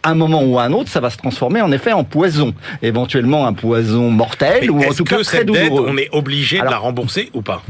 [0.03, 2.55] à un moment ou à un autre, ça va se transformer en effet en poison,
[2.83, 5.87] éventuellement un poison mortel Mais ou en tout cas très dette, douloureux.
[5.89, 7.63] on est obligé de la rembourser ou pas?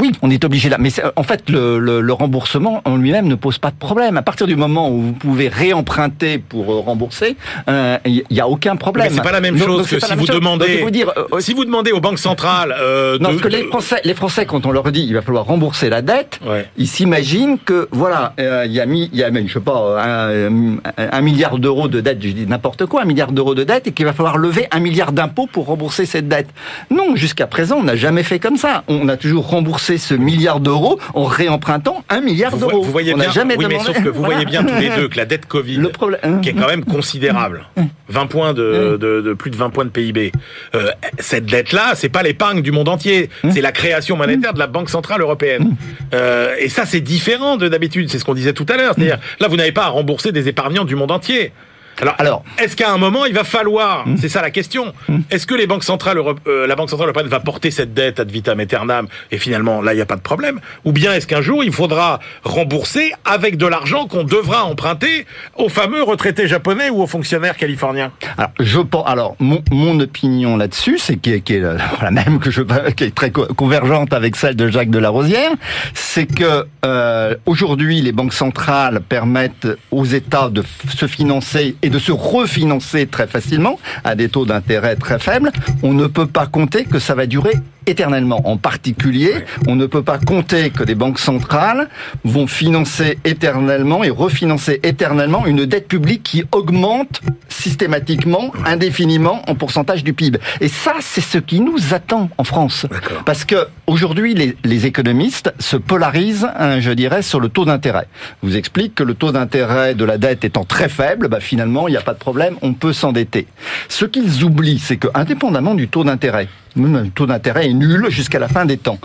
[0.00, 0.76] Oui, on est obligé là.
[0.78, 4.16] Mais c'est- en fait, le, le- le remboursement en lui-même ne pose pas de problème.
[4.16, 7.36] À partir du moment où vous pouvez réemprunter pour euh, rembourser,
[7.68, 9.08] euh, il n'y a aucun problème.
[9.10, 10.36] Mais c'est pas la même chose donc que si vous chose.
[10.36, 10.90] Demandez.
[10.90, 14.00] dire, euh, si vous demandez aux banques centrales euh, non, de, parce que les Français,
[14.04, 16.66] les Français, quand on leur dit il va falloir rembourser la dette, Ouais.
[16.76, 19.60] ils s'imaginent que voilà, euh, il y a mis, il y a même, je sais
[19.60, 23.64] pas, un, un milliard d'euros de dette, je dis n'importe quoi, un milliard d'euros de
[23.64, 26.48] dette, et qu'il va falloir lever un milliard d'impôts pour rembourser cette dette.
[26.90, 28.82] Non, jusqu'à présent, on n'a jamais fait comme ça.
[28.88, 32.82] On a toujours remboursé ce milliard d'euros en réempruntant un milliard d'euros.
[32.82, 34.34] vous voyez on bien, jamais oui, mais sauf que vous Voilà.
[34.34, 36.20] voyez bien tous les deux que la dette Covid, Le problème.
[36.22, 36.38] hein.
[36.42, 37.66] qui est quand même considérable,
[38.08, 40.32] 20 points de, de, de plus de 20 points de PIB.
[40.74, 44.66] Euh, cette dette-là, c'est pas l'épargne du monde entier, c'est la création monétaire de la
[44.66, 45.76] Banque centrale européenne.
[46.14, 48.10] Euh, et ça, c'est différent de d'habitude.
[48.10, 48.94] C'est ce qu'on disait tout à l'heure.
[48.96, 51.52] C'est-à-dire, là, vous n'avez pas à rembourser des épargnants du monde entier.
[52.00, 52.44] Alors, Alors.
[52.58, 54.92] est-ce qu'à un moment, il va falloir, c'est ça la question,
[55.30, 58.30] est-ce que les banques centrales, euh, la Banque centrale européenne va porter cette dette ad
[58.30, 60.60] vitam aeternam et finalement, là, il n'y a pas de problème?
[60.84, 65.68] Ou bien est-ce qu'un jour, il faudra rembourser avec de l'argent qu'on devra emprunter aux
[65.68, 69.04] fameux retraités japonais ou aux fonctionnaires californiens Alors, je pense.
[69.06, 72.62] Alors, mon, mon opinion là-dessus, c'est qui est, qui est la, la même que je,
[72.96, 75.50] qui est très co- convergente avec celle de Jacques Delarosière,
[75.94, 80.62] c'est que euh, aujourd'hui, les banques centrales permettent aux États de
[80.96, 85.52] se financer et de se refinancer très facilement à des taux d'intérêt très faibles.
[85.82, 87.54] On ne peut pas compter que ça va durer
[87.86, 88.40] éternellement.
[88.44, 89.32] En particulier,
[89.66, 91.88] on ne peut pas compter que les banques centrales
[92.24, 100.04] vont financer éternellement et refinancer éternellement une dette publique qui augmente systématiquement, indéfiniment en pourcentage
[100.04, 100.38] du PIB.
[100.60, 102.86] Et ça, c'est ce qui nous attend en France.
[103.26, 108.06] Parce que aujourd'hui, les, les économistes se polarisent, hein, je dirais, sur le taux d'intérêt.
[108.42, 111.92] Vous explique que le taux d'intérêt de la dette étant très faible, bah, finalement, il
[111.92, 113.46] n'y a pas de problème, on peut s'endetter.
[113.88, 118.38] Ce qu'ils oublient, c'est que, indépendamment du taux d'intérêt, le taux d'intérêt est nul jusqu'à
[118.38, 118.98] la fin des temps.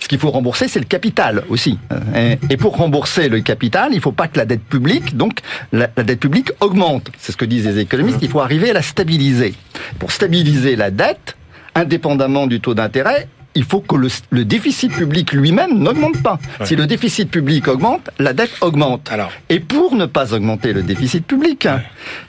[0.00, 1.76] Ce qu'il faut rembourser, c'est le capital aussi.
[2.14, 5.40] Et- Et pour rembourser le capital, il ne faut pas que la dette publique, donc
[5.72, 7.10] la dette publique augmente.
[7.18, 8.18] C'est ce que disent les économistes.
[8.22, 9.54] Il faut arriver à la stabiliser.
[9.98, 11.36] Pour stabiliser la dette,
[11.74, 13.26] indépendamment du taux d'intérêt,
[13.58, 16.38] il faut que le, le déficit public lui-même n'augmente pas.
[16.64, 19.10] Si le déficit public augmente, la dette augmente.
[19.10, 19.32] Alors.
[19.48, 21.82] Et pour ne pas augmenter le déficit public, hein,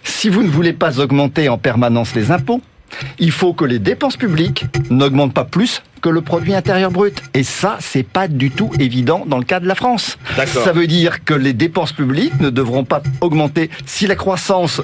[0.04, 2.62] si vous ne voulez pas augmenter en permanence les impôts,
[3.20, 7.22] il faut que les dépenses publiques n'augmentent pas plus que le produit intérieur brut.
[7.34, 10.18] Et ça, c'est pas du tout évident dans le cas de la France.
[10.46, 13.70] Ça veut dire que les dépenses publiques ne devront pas augmenter.
[13.86, 14.82] Si la croissance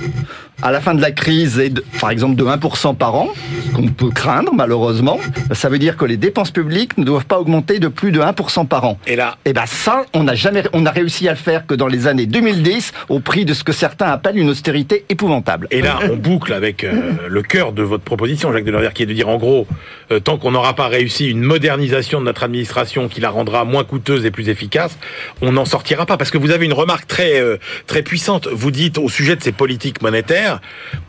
[0.62, 3.30] à la fin de la crise est, de, par exemple, de 1% par an,
[3.66, 5.20] ce qu'on peut craindre malheureusement,
[5.52, 8.68] ça veut dire que les dépenses publiques ne doivent pas augmenter de plus de 1%
[8.68, 8.98] par an.
[9.08, 11.76] Et là, Et ben ça, on n'a jamais, on a réussi à le faire que
[11.76, 15.68] dans les années 2010, au prix de ce que certains appellent une austérité épouvantable.
[15.72, 19.08] Et là, on boucle avec euh, le cœur de votre proposition, Jacques Delorière, qui est
[19.08, 19.68] de dire en gros,
[20.12, 23.84] euh, tant qu'on n'aura pas réussi une modernisation de notre administration qui la rendra moins
[23.84, 24.98] coûteuse et plus efficace,
[25.42, 26.18] on n'en sortira pas.
[26.18, 28.48] Parce que vous avez une remarque très euh, très puissante.
[28.52, 30.62] Vous dites au sujet de ces politiques monétaires.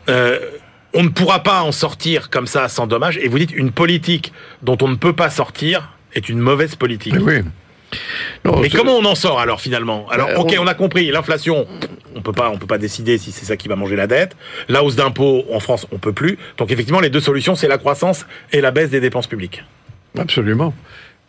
[0.09, 0.39] euh,
[0.93, 3.17] on ne pourra pas en sortir comme ça sans dommage.
[3.17, 4.31] Et vous dites une politique
[4.63, 7.13] dont on ne peut pas sortir est une mauvaise politique.
[7.13, 7.41] Mais oui.
[8.43, 10.07] Non, Mais comment on en sort alors finalement?
[10.09, 11.67] Alors Ben, ok, on- on a compris l'inflation.
[12.15, 14.35] On peut pas, on peut pas décider si c'est ça qui va manger la dette.
[14.69, 16.37] La hausse d'impôts en France, on peut plus.
[16.57, 19.63] Donc effectivement, les deux solutions, c'est la croissance et la baisse des dépenses publiques.
[20.19, 20.73] Absolument.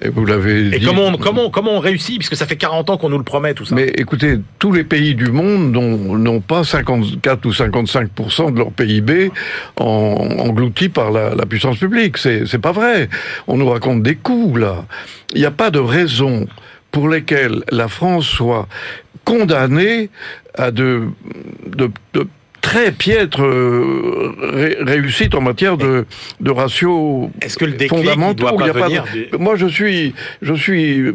[0.01, 0.85] Et vous l'avez Et dit.
[0.87, 3.53] comment, on, comment, comment on réussit Puisque ça fait 40 ans qu'on nous le promet
[3.55, 3.75] tout ça.
[3.75, 9.33] Mais écoutez, tous les pays du monde n'ont pas 54 ou 55% de leur PIB
[9.77, 12.17] en, englouti par la, la puissance publique.
[12.17, 13.09] C'est c'est pas vrai.
[13.49, 14.85] On nous raconte des coups là.
[15.35, 16.47] Il n'y a pas de raison
[16.93, 18.69] pour lesquelles la France soit
[19.25, 20.11] condamnée
[20.55, 21.09] à de,
[21.67, 22.27] de, de
[22.61, 26.05] très piètres euh, ré- réussites en matière de,
[26.41, 28.35] de ratios Est-ce que le déclic fondamentaux.
[28.49, 31.13] doit Il y pas de- du- Moi, je suis, je suis euh,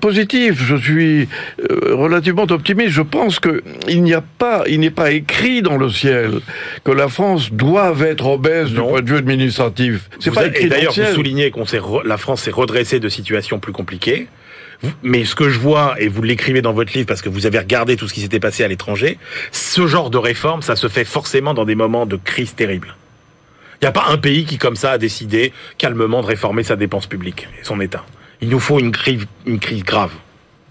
[0.00, 0.62] positif.
[0.64, 1.28] Je suis
[1.70, 2.90] euh, relativement optimiste.
[2.90, 6.40] Je pense que il n'y a pas, il n'est pas écrit dans le ciel
[6.84, 8.88] que la France doit être obèse du Non.
[8.90, 10.08] point de vue administratif.
[10.20, 11.64] C'est pas êtes- écrit et dans le d'ailleurs, vous soulignez qu'on
[12.04, 14.26] la France s'est redressée de situations plus compliquées.
[15.02, 17.58] Mais ce que je vois, et vous l'écrivez dans votre livre parce que vous avez
[17.58, 19.18] regardé tout ce qui s'était passé à l'étranger,
[19.52, 22.94] ce genre de réforme, ça se fait forcément dans des moments de crise terrible.
[23.80, 26.76] Il n'y a pas un pays qui, comme ça, a décidé calmement de réformer sa
[26.76, 28.04] dépense publique et son État.
[28.40, 30.12] Il nous faut une crise, une crise grave.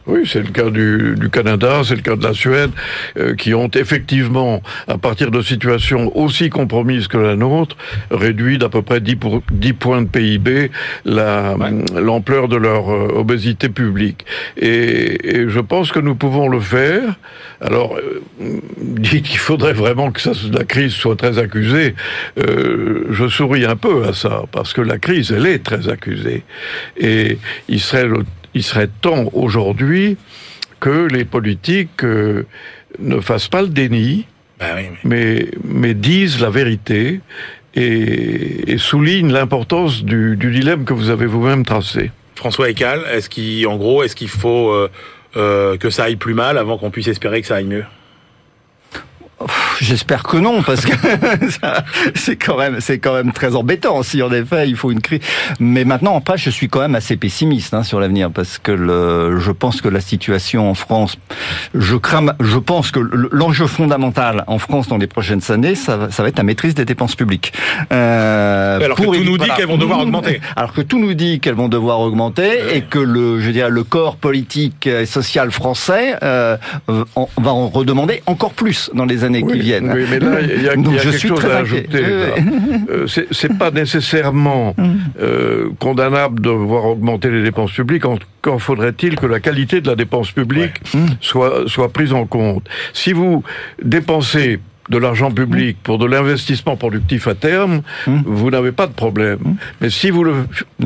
[0.08, 2.70] Oui, c'est le cas du, du Canada, c'est le cas de la Suède,
[3.18, 7.76] euh, qui ont effectivement, à partir de situations aussi compromises que la nôtre,
[8.12, 10.70] réduit d'à peu près 10, pour, 10 points de PIB
[11.06, 11.56] la-
[12.00, 14.26] l'ampleur de leur euh, obésité publique.
[14.58, 17.16] Et, et je pense que nous pouvons le faire.
[17.62, 18.22] Alors, euh,
[18.80, 21.96] dites qu'il faudrait vraiment que ça, la crise soit très accusée.
[22.38, 26.44] Euh, je souris un peu à ça, parce que la crise, elle est très accusée.
[26.96, 27.40] Et
[27.70, 28.20] il serait le
[28.56, 30.18] il serait temps aujourd'hui
[30.80, 32.44] que les politiques euh,
[33.00, 34.26] ne fassent pas le déni,
[34.60, 37.20] Bah oui, mais- mais, mais disent la vérité
[37.76, 42.12] et, et soulignent l'importance du, du dilemme que vous avez vous-même tracé.
[42.36, 44.90] François Ecal, est-ce qu'il, en gros, est-ce qu'il faut euh,
[45.38, 47.84] euh, que ça aille plus mal avant qu'on puisse espérer que ça aille mieux?
[49.82, 50.94] J'espère que non, parce que
[52.16, 54.02] c'est quand même, c'est quand même très embêtant.
[54.04, 55.20] Si en effet il faut une crise,
[55.60, 58.72] mais maintenant en pas, je suis quand même assez pessimiste hein, sur l'avenir, parce que
[58.72, 61.18] le, je pense que la situation en France,
[61.74, 65.98] je crains, je pense que le- l'enjeu fondamental en France dans les prochaines années, ça,
[65.98, 67.52] va- ça va être la maîtrise des dépenses publiques.
[67.92, 70.42] Euh, Alors que tout nous dit qu'elles vont devoir augmenter.
[70.56, 73.84] Alors que tout nous dit qu'elles vont devoir augmenter et que le, je dirais, le
[73.84, 79.60] corps politique et social français euh, va en redemander encore plus dans les années qui
[79.60, 79.92] viennent.
[79.94, 81.58] oui, mais là, il y a, il Donc y a je quelque suis chose à
[81.58, 82.04] ajouter.
[82.90, 84.76] Euh, c'est- pas nécessairement
[85.22, 88.06] euh, condamnable de voir augmenter les dépenses publiques.
[88.06, 90.74] Encore faudrait-il que la qualité de la dépense publique
[91.22, 92.68] soit, soit prise en compte?
[92.94, 93.44] Si vous
[93.84, 99.40] dépensez de l'argent public pour de l'investissement productif à terme, vous n'avez pas de problème.
[99.82, 100.36] Mais si vous, le,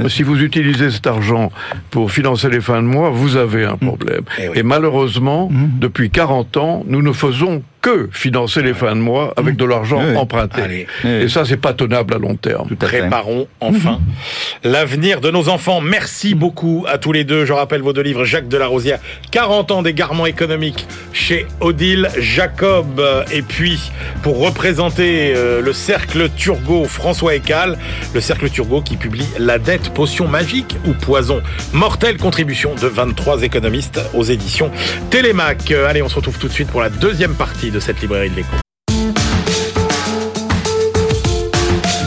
[0.08, 1.52] si vous utilisez cet argent
[1.92, 4.22] pour financer les fins de mois, vous avez un problème.
[4.40, 4.60] Eh oui.
[4.60, 9.56] Et malheureusement, depuis 40 ans, nous ne faisons que financer les fins de mois avec
[9.56, 10.16] de l'argent Oui.
[10.18, 10.62] emprunté.
[10.62, 10.88] Allez.
[11.06, 12.68] Et ça, c'est pas tenable à long terme.
[12.68, 13.00] Tout à fait.
[13.00, 14.00] Préparons enfin
[14.64, 15.82] l'avenir de nos enfants.
[15.82, 17.46] Merci beaucoup à tous les deux.
[17.46, 19.00] Je rappelle vos deux livres, Jacques Delarosière,
[19.32, 23.02] 40 ans d'égarement économique chez Odile Jacob.
[23.32, 23.80] Et puis,
[24.24, 27.78] pour représenter euh, le Cercle Turgot, François Ecal,
[28.14, 31.42] le Cercle Turgot qui publie La dette, potion magique ou poison.
[31.74, 34.72] Mortelle contribution de 23 économistes aux éditions
[35.10, 35.72] Télémac.
[35.72, 38.36] Allez, on se retrouve tout de suite pour la deuxième partie de cette librairie de
[38.36, 38.50] l'écho.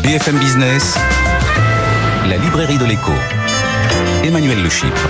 [0.02, 0.96] BFM Business,
[2.28, 3.12] la librairie de l'écho.
[4.24, 5.08] Emmanuel Le Chypre.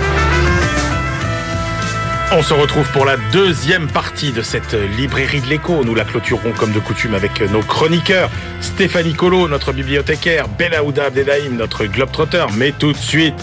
[2.35, 5.83] On se retrouve pour la deuxième partie de cette librairie de l'écho.
[5.83, 8.31] Nous la clôturerons comme de coutume avec nos chroniqueurs.
[8.59, 10.47] Stéphanie Colo, notre bibliothécaire.
[10.47, 12.45] Benaouda Abdelhaim, notre globetrotter.
[12.57, 13.35] Mais tout de suite,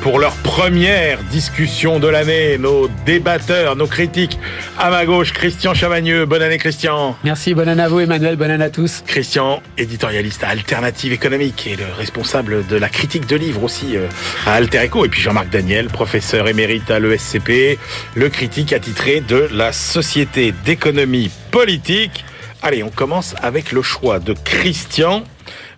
[0.00, 4.38] pour leur première discussion de l'année, nos débatteurs, nos critiques.
[4.78, 6.24] À ma gauche, Christian Chavagneux.
[6.26, 7.16] Bonne année, Christian.
[7.24, 9.02] Merci, bonne année à vous Emmanuel, bonne année à tous.
[9.06, 14.06] Christian, éditorialiste à Alternative économique et le responsable de la critique de livres aussi euh,
[14.46, 15.04] à Alter Echo.
[15.04, 17.78] Et puis Jean-Marc Daniel, professeur émérite à l'ESCP,
[18.14, 22.24] le critique attitré de la Société d'économie politique.
[22.62, 25.24] Allez, on commence avec le choix de Christian.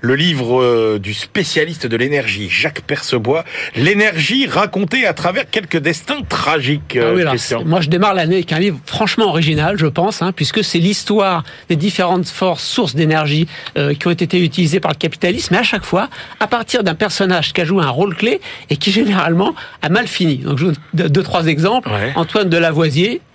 [0.03, 3.45] Le livre euh, du spécialiste de l'énergie, Jacques Percebois.
[3.77, 7.59] L'énergie racontée à travers quelques destins tragiques, Ah euh, oui, alors, Christian.
[7.59, 10.79] c'est- moi, je démarre l'année avec un livre franchement original, je pense, hein, puisque c'est
[10.79, 15.59] l'histoire des différentes forces, sources d'énergie euh, qui ont été utilisées par le capitalisme, mais
[15.61, 16.09] à chaque fois,
[16.41, 20.07] à partir d'un personnage qui a joué un rôle clé et qui généralement a mal
[20.07, 20.37] fini.
[20.39, 21.91] Donc, je vous donne deux, trois exemples.
[21.91, 22.13] Ouais.
[22.17, 22.57] Antoine de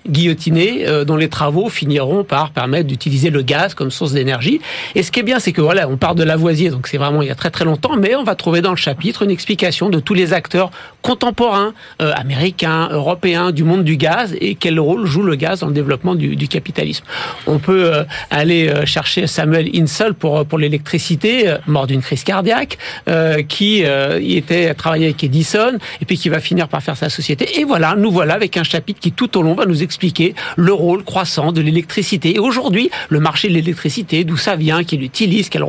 [0.06, 4.62] Lavoisier, guillotiné, euh, dont les travaux finiront par permettre d'utiliser le gaz comme source d'énergie.
[4.96, 7.22] Et ce qui est bien, c'est que voilà, on part de Lavoisier, donc c'est vraiment
[7.22, 9.90] il y a très très longtemps, mais on va trouver dans le chapitre une explication
[9.90, 15.06] de tous les acteurs contemporains, euh, américains, européens, du monde du gaz et quel rôle
[15.06, 17.04] joue le gaz dans le développement du, du capitalisme.
[17.48, 22.24] On peut euh, aller euh, chercher Samuel Insull pour pour l'électricité, euh, mort d'une crise
[22.24, 26.82] cardiaque, euh, qui euh, y était travaillé avec Edison et puis qui va finir par
[26.82, 27.60] faire sa société.
[27.60, 30.36] Et voilà, nous voilà avec un chapitre qui tout au long va nous expliquer expliquer
[30.58, 32.36] le rôle croissant de l'électricité.
[32.36, 35.64] Et aujourd'hui, le marché de l'électricité, d'où ça vient, qui l'utilise, quel,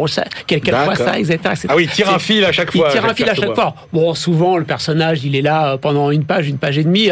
[0.48, 1.66] quel, quel quoi ça, etc., etc.
[1.68, 2.88] Ah oui, il tire un fil à chaque fois.
[2.88, 3.74] Il tire un fil à chaque fois.
[3.92, 7.08] Bon, souvent, le personnage, il est là euh, pendant une page, une page et demie.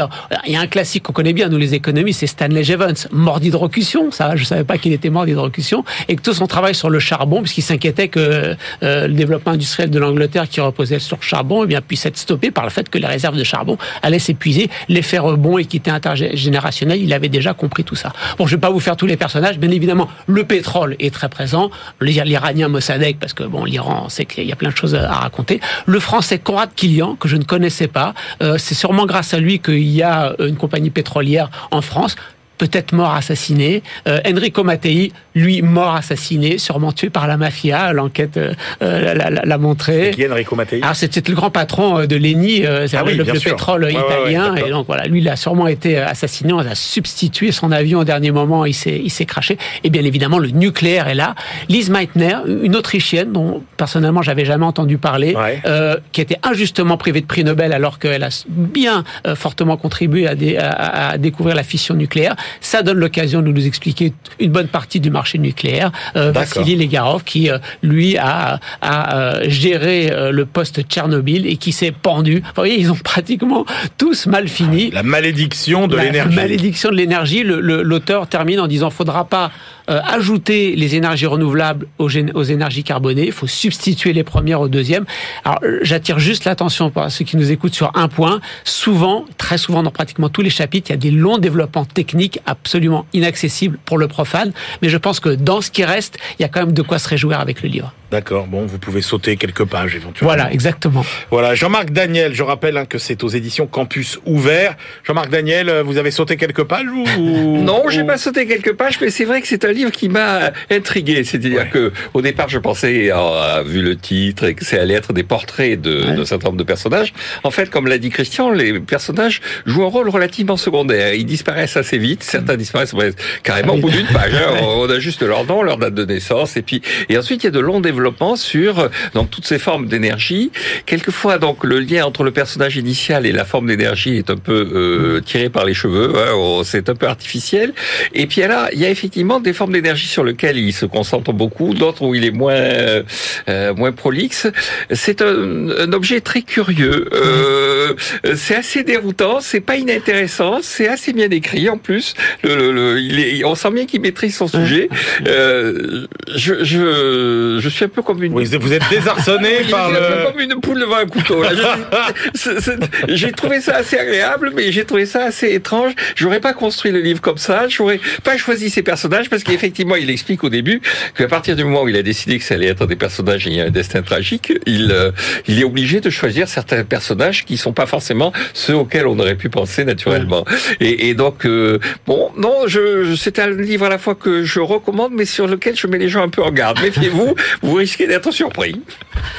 [0.46, 3.38] Il y a un classique qu'on connaît bien, nous les économistes, c'est Stanley Jevons, mort
[3.38, 4.11] d'hydrocution.
[4.11, 5.85] Ça, je savais pas qu'il était mort d'hydrocution.
[6.09, 9.90] Et que tout son travail sur le charbon, puisqu'il s'inquiétait que euh, le développement industriel
[9.90, 12.88] de l'Angleterre, qui reposait sur le charbon, eh bien, puisse être stoppé par le fait
[12.88, 14.68] que les réserves de charbon allaient s'épuiser.
[14.88, 18.12] L'effet rebond, équité intergénérationnelle, il avait déjà compris tout ça.
[18.38, 19.59] Bon, je vais pas vous faire tous les personnages.
[19.59, 21.71] Bien évidemment, le pétrole est très présent.
[22.01, 25.61] L'Iranien Mossadegh, parce que bon, l'Iran, c'est qu'il y a plein de choses à raconter.
[25.87, 28.14] Le Français Conrad Kilian, que je ne connaissais pas.
[28.43, 32.17] Euh, c'est sûrement grâce à lui qu'il y a une compagnie pétrolière en France
[32.59, 33.83] peut-être mort assassiné.
[34.07, 37.93] Euh, Enrico Mattei, lui, mort assassiné, sûrement tué par la mafia.
[37.93, 40.12] L'enquête euh, euh l'a montré.
[40.14, 40.81] Qui est Enrico Mattei?
[40.83, 44.55] Ah, c'était le grand patron euh, de l'ENI, euh, ah le, pétrole italien.
[44.55, 46.53] et donc voilà, lui, il a sûrement été assassiné.
[46.53, 48.64] On a substitué son avion au dernier moment.
[48.64, 49.59] Il s'est, il s'est craché.
[49.83, 51.35] Et bien évidemment, le nucléaire est là.
[51.69, 55.37] Lise Meitner, une Autrichienne dont personnellement j'avais jamais entendu parler,
[55.67, 60.35] euh, qui était injustement privée de prix Nobel alors qu'elle a bien fortement contribué à,
[60.61, 62.37] à, à découvrir la fission nucléaire.
[62.61, 65.92] Ça donne l'occasion de nous expliquer une bonne partie du marché nucléaire.
[66.16, 71.57] Euh, Vassili Legarov, qui euh, lui a, a euh, géré euh, le poste Tchernobyl et
[71.57, 72.40] qui s'est pendu.
[72.40, 73.64] vous voyez, ils ont pratiquement
[73.98, 74.90] tous mal fini.
[74.90, 76.35] La malédiction de l'énergie.
[76.35, 77.42] La malédiction de l'énergie.
[77.44, 79.50] L'auteur termine en disant faudra pas
[79.90, 83.27] euh, ajouter les énergies renouvelables aux, énergies carbonées.
[83.27, 85.05] Il faut substituer les premières aux deuxièmes.
[85.44, 88.40] Alors, euh, j'attire juste l'attention pour ceux qui nous écoutent sur un point.
[88.64, 92.40] Souvent, très souvent, dans pratiquement tous les chapitres, il y a des longs développements techniques
[92.47, 94.53] absolument inaccessibles pour le profane.
[94.81, 96.99] Mais je pense que dans ce qui reste, il y a quand même de quoi
[96.99, 97.92] se réjouir avec le livre.
[98.11, 98.47] D'accord.
[98.47, 100.35] Bon, vous pouvez sauter quelques pages éventuellement.
[100.35, 101.05] Voilà, exactement.
[101.31, 104.77] Voilà, Jean-Marc Daniel, je rappelle hein, que c'est aux éditions Campus Ouvert.
[105.05, 106.87] Jean-Marc Daniel, euh, vous avez sauté quelques pages
[107.19, 110.09] ou Non, j'ai pas sauté quelques pages, mais c'est vrai que c'est un livre qui
[110.09, 111.25] m'a intrigué.
[111.25, 115.12] C'est-à-dire que au départ, je pensais, avoir vu le titre, et que c'est allait être
[115.12, 117.12] des portraits de, d'un certain nombre de personnages.
[117.43, 121.14] En fait, comme l'a dit Christian, les personnages jouent un rôle relativement secondaire.
[121.14, 122.23] Ils disparaissent assez vite.
[122.23, 122.95] Certains disparaissent
[123.43, 124.35] carrément au bout d'une page.
[124.35, 124.57] Hein.
[124.62, 127.49] On a juste leur nom, leur date de naissance, et puis et ensuite il y
[127.49, 130.50] a de longs développements sur donc toutes ces formes d'énergie.
[130.87, 134.68] Quelquefois, donc le lien entre le personnage initial et la forme d'énergie est un peu
[134.74, 136.12] euh, tiré par les cheveux.
[136.16, 137.72] Hein, oh, c'est un peu artificiel.
[138.12, 141.33] Et puis là, il y a effectivement des formes d'énergie sur lesquelles il se concentre
[141.33, 144.46] beaucoup, d'autres où il est moins euh, moins prolixe.
[144.90, 147.09] C'est un, un, objet très curieux.
[147.12, 147.94] Euh,
[148.35, 149.40] c'est assez déroutant.
[149.40, 150.59] C'est pas inintéressant.
[150.62, 152.14] C'est assez bien écrit en plus.
[152.42, 154.88] Le, le, il est, on sent bien qu'il maîtrise son sujet.
[155.26, 158.33] Euh, je, je, je suis un peu comme une.
[158.33, 160.25] vous êtes désarçonné par le.
[160.31, 161.42] Comme une poule devant un couteau.
[163.09, 165.92] J'ai trouvé ça assez agréable, mais j'ai trouvé ça assez étrange.
[166.16, 167.68] J'aurais pas construit le livre comme ça.
[167.68, 170.81] J'aurais pas choisi ces personnages parce qu'effectivement, il explique au début
[171.16, 173.66] qu'à partir du moment où il a décidé que ça allait être des personnages ayant
[173.66, 175.11] un destin tragique, il euh,
[175.47, 179.37] il est obligé de choisir certains personnages qui sont pas forcément ceux auxquels on aurait
[179.37, 180.44] pu penser naturellement.
[180.81, 184.61] Et, et, donc euh, bon, non, je, c'est un livre à la fois que je
[184.61, 186.81] recommande, mais sur lequel je mets les gens un peu en garde.
[186.81, 188.81] Méfiez-vous, vous risquez d'être surpris.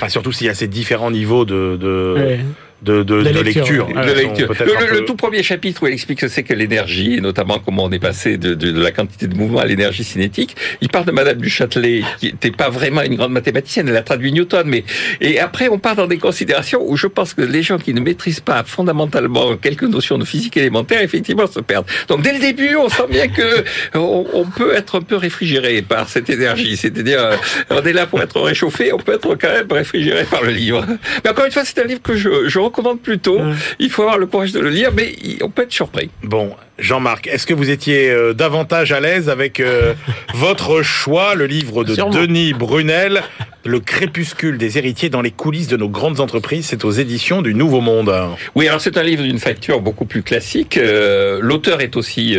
[0.01, 2.37] Ah, surtout s'il y a ces différents niveaux de, de
[2.85, 3.87] de, de, de, lecture.
[3.87, 4.53] De lecture.
[4.91, 7.85] Le, tout premier chapitre où elle explique ce que c'est que l'énergie, et notamment comment
[7.85, 10.55] on est passé de, de, la quantité de mouvement à l'énergie cinétique.
[10.81, 14.03] Il parle de Madame du Châtelet, qui n'était pas vraiment une grande mathématicienne, elle a
[14.03, 14.83] traduit Newton, mais
[15.19, 18.01] et après on part dans des considérations où je pense que les gens qui ne
[18.01, 21.87] maîtrisent pas fondamentalement quelques notions de physique élémentaire, effectivement, se perdent.
[22.07, 23.63] Donc dès le début, on sent bien que
[23.95, 26.77] on, on peut être un peu réfrigéré par cette énergie.
[26.77, 27.35] C'est-à-dire, euh,
[27.71, 30.85] on est là pour être réchauffé, on peut être quand même réfrigéré par le livre.
[31.23, 33.39] Mais encore une fois, c'est un livre que je, je recommande plutôt.
[33.79, 36.09] Il faut avoir le courage de le lire, mais on peut être surpris.
[36.23, 39.93] Bon, Jean-Marc, est-ce que vous étiez euh, davantage à l'aise avec euh,
[40.33, 43.21] votre choix, le livre de Denis Brunel,
[43.63, 46.65] Le crépuscule des héritiers dans les coulisses de nos grandes entreprises?
[46.65, 48.13] C'est aux éditions du Nouveau Monde.
[48.55, 50.77] Oui, alors c'est un livre d'une facture beaucoup plus classique.
[50.77, 52.37] Euh, l'auteur est aussi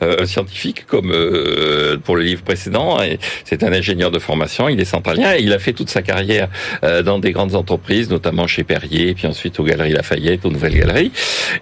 [0.00, 1.12] un scientifique, comme
[2.04, 2.98] pour le livre précédent.
[3.44, 6.48] C'est un ingénieur de formation, il est centralien et il a fait toute sa carrière
[7.04, 11.12] dans des grandes entreprises, notamment chez Perrier, puis ensuite aux Galeries Lafayette, aux Nouvelles Galeries.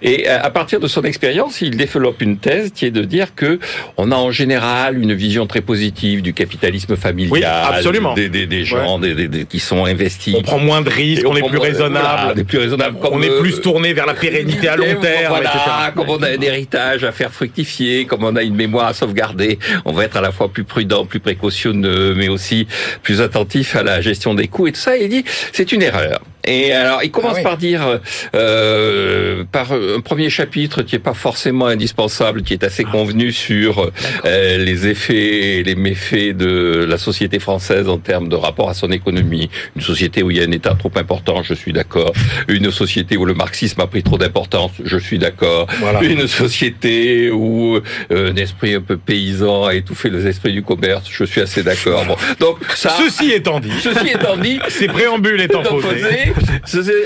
[0.01, 3.59] Et à partir de son expérience, il développe une thèse qui est de dire que
[3.97, 8.13] on a en général une vision très positive du capitalisme familial, oui, absolument.
[8.13, 10.35] Des, des, des gens des, qui sont investis.
[10.37, 12.97] On prend moins de risques, on, est plus raisonnable, on est plus raisonnable.
[13.11, 15.59] on est plus tourné vers la pérennité à long terme, etc.
[15.95, 19.59] Comme on a un héritage à faire fructifier, comme on a une mémoire à sauvegarder,
[19.85, 22.67] on va être à la fois plus prudent, plus précautionneux, mais aussi
[23.03, 24.97] plus attentif à la gestion des coûts et tout ça.
[24.97, 26.21] il dit c'est une erreur.
[26.45, 27.43] Et alors, il commence Ah oui.
[27.43, 27.99] par dire,
[28.35, 33.91] euh, par un premier chapitre qui est pas forcément indispensable, qui est assez convenu sur
[34.25, 38.73] euh, les effets et les méfaits de la société française en termes de rapport à
[38.73, 39.49] son économie.
[39.75, 42.13] Une société où il y a un État trop important, je suis d'accord.
[42.47, 45.67] Une société où le marxisme a pris trop d'importance, je suis d'accord.
[45.79, 46.01] Voilà.
[46.03, 47.77] Une société où
[48.11, 51.63] euh, un esprit un peu paysan a étouffé les esprits du commerce, je suis assez
[51.63, 52.05] d'accord.
[52.05, 52.89] Bon, donc ça.
[52.97, 56.30] Ceci étant dit, Ceci étant dit, ces préambules étant posés,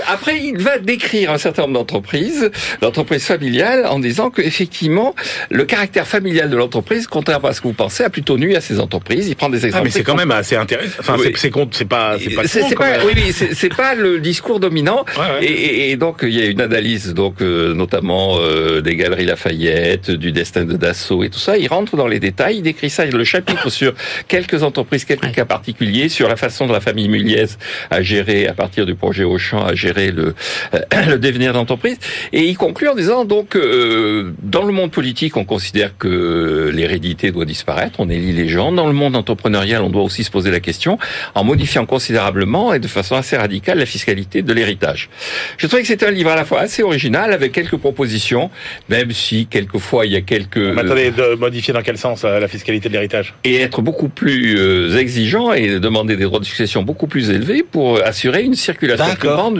[0.07, 5.15] après il va décrire un certain nombre d'entreprises, l'entreprise familiale, en disant que effectivement
[5.49, 8.61] le caractère familial de l'entreprise, contrairement à ce que vous pensez, a plutôt nuit à
[8.61, 9.27] ces entreprises.
[9.27, 9.85] Il prend des Ah, exemples.
[9.85, 10.93] mais c'est quand même assez intéressant.
[10.99, 11.31] Enfin, Oui.
[11.35, 15.05] c'est- c'est pas, c'est pas, C'est pas, oui, oui, c'est pas le discours dominant.
[15.17, 15.45] Ouais, ouais.
[15.45, 19.26] Et, et- et donc il y a une analyse, donc euh, notamment euh, des galeries
[19.26, 21.57] Lafayette, du destin de Dassault et tout ça.
[21.57, 23.93] Il rentre dans les détails, il décrit ça, le chapitre sur
[24.28, 27.45] quelques entreprises, quelques cas particuliers, sur la façon dont la famille Muliez
[27.89, 30.36] a géré à partir du projet Auchan, a géré le,
[30.74, 31.97] euh, le devenir d'entreprise.
[32.34, 37.32] Et il conclut en disant donc euh, dans le monde politique, on considère que l'hérédité
[37.32, 38.72] doit disparaître, on élit les gens.
[38.72, 40.97] Dans le monde entrepreneurial, on doit aussi se poser la question
[41.34, 45.09] en modifiant considérablement et de façon assez radicale la fiscalité de l'héritage.
[45.57, 48.49] Je trouvais que c'était un livre à la fois assez original avec quelques propositions,
[48.89, 52.39] même si quelquefois il y a quelques Mais attendez, de modifier dans quel sens euh,
[52.39, 53.36] la fiscalité de l'héritage?
[53.43, 57.63] Et être beaucoup plus euh, exigeant et demander des droits de succession beaucoup plus élevés
[57.63, 59.05] pour assurer une circulation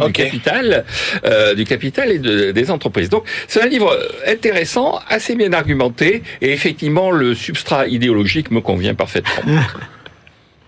[0.08, 0.86] du capital,
[1.26, 3.10] euh, du capital et de- des entreprises.
[3.10, 8.94] Donc c'est un livre intéressant, assez bien argumenté et effectivement le substrat idéologique me convient
[8.96, 9.44] parfaitement.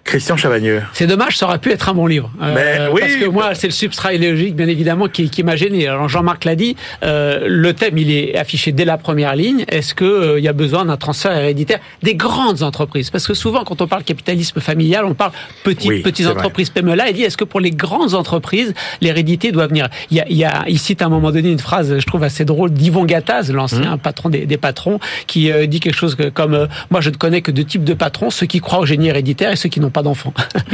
[0.07, 0.81] Christian Chavagneux.
[0.93, 2.31] C'est dommage, ça aurait pu être un bon livre.
[2.41, 3.01] Euh, Mais oui.
[3.01, 5.87] Parce que moi, c'est le substrat idéologique, bien évidemment, qui, qui m'a gêné.
[5.87, 9.65] Alors Jean-Marc l'a dit, euh, le thème, il est affiché dès la première ligne.
[9.69, 13.09] Est-ce que euh, il y a besoin d'un transfert héréditaire des grandes entreprises?
[13.09, 15.31] Parce que souvent, quand on parle capitalisme familial, on parle
[15.63, 16.95] petites, Oui, petites entreprises PME.
[16.95, 19.89] Là, il dit, est-ce que pour les grandes entreprises, l'hérédité doit venir?
[20.09, 22.05] Il, y a, il, y a, il cite à un moment donné une phrase, je
[22.05, 23.99] trouve assez drôle, d'Yvon Gattaz, l'ancien Mmh.
[23.99, 27.15] patron des, des patrons, qui euh, dit quelque chose que- comme euh, Moi, je ne
[27.15, 29.79] connais que deux types de patrons, ceux qui croient au génie héréditaire et ceux qui
[29.79, 30.33] n'ont pas d'enfants.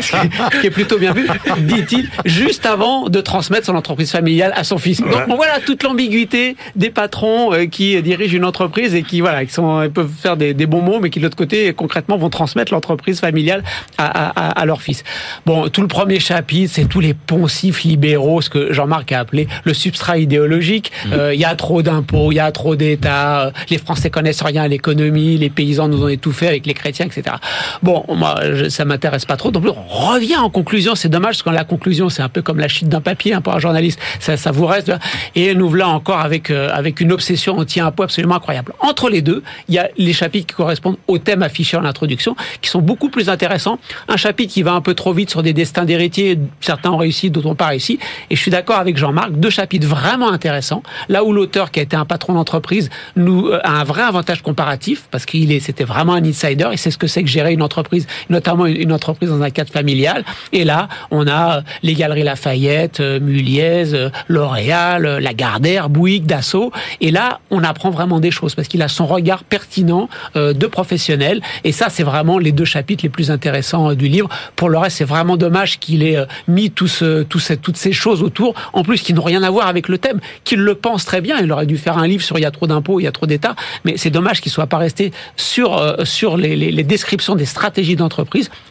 [0.00, 1.26] Ce qui est plutôt bien vu,
[1.60, 5.00] dit-il, juste avant de transmettre son entreprise familiale à son fils.
[5.00, 5.36] Donc Ouais.
[5.36, 9.82] voilà toute l'ambiguïté des patrons euh, qui dirigent une entreprise et qui voilà, qui sont,
[9.82, 12.72] ils peuvent faire des, des bons mots, mais qui de l'autre côté concrètement vont transmettre
[12.72, 13.62] l'entreprise familiale
[13.98, 15.04] à, à, à- à leur fils.
[15.46, 19.48] Bon, tout le premier chapitre, c'est tous les poncifs libéraux, ce que Jean-Marc a appelé
[19.64, 20.92] le substrat idéologique.
[21.12, 24.42] Euh, Il y a trop d'impôts, il y a trop d'États, euh, les Français connaissent
[24.42, 27.36] rien à l'économie, les paysans nous ont étouffés avec les chrétiens, etc.
[27.82, 29.50] Bon, moi, je, ça m'intéresse pas trop.
[29.50, 29.72] Donc, on
[30.12, 30.94] revient en conclusion.
[30.94, 33.40] C'est dommage parce que la conclusion, c'est un peu comme la chute d'un papier hein,
[33.40, 34.00] pour un journaliste.
[34.20, 34.92] Ça, vous reste.
[35.34, 38.72] Et nous voilà encore avec euh, avec une obsession anti-impôt absolument incroyable.
[38.80, 42.36] Entre les deux, il y a les chapitres qui correspondent au thème affiché en introduction,
[42.60, 43.78] qui sont beaucoup plus intéressants.
[44.08, 46.38] Un chapitre qui va un peu trop vite sur des destins d'héritiers.
[46.60, 47.98] Certains ont réussi, d'autres n'ont pas réussi.
[48.30, 49.32] Et je suis d'accord avec Jean-Marc.
[49.32, 50.82] Deux chapitres vraiment intéressants.
[51.08, 54.42] Là où l'auteur, qui a été un patron d'entreprise, nous euh, a un vrai avantage
[54.42, 56.68] comparatif parce qu'il est, c'était vraiment un insider.
[56.72, 59.70] Il sait ce que c'est que gérer une entreprise, notamment une, entreprise dans un cadre
[59.70, 60.24] familial.
[60.52, 66.72] Et là, on a euh, les galeries Lafayette, euh, Muliez, euh, L'Oréal, Lagardère, Bouygues, Dassault.
[67.00, 71.40] Et là, on apprend vraiment des choses parce qu'il a son regard pertinent de professionnel.
[71.64, 74.28] Et ça, c'est vraiment les deux chapitres les plus intéressants du livre.
[74.56, 76.18] Pour le reste, c'est vraiment dommage qu'il ait
[76.48, 76.88] mis tout
[77.28, 80.60] toutes ces choses autour, en plus qui n'ont rien à voir avec le thème, qu'il
[80.60, 81.38] le pense très bien.
[81.40, 83.12] Il aurait dû faire un livre sur il y a trop d'impôts, il y a
[83.12, 83.54] trop d'États.
[83.84, 88.11] Mais c'est dommage qu'il soit pas resté sur, sur les- les descriptions des stratégies d'entreprise,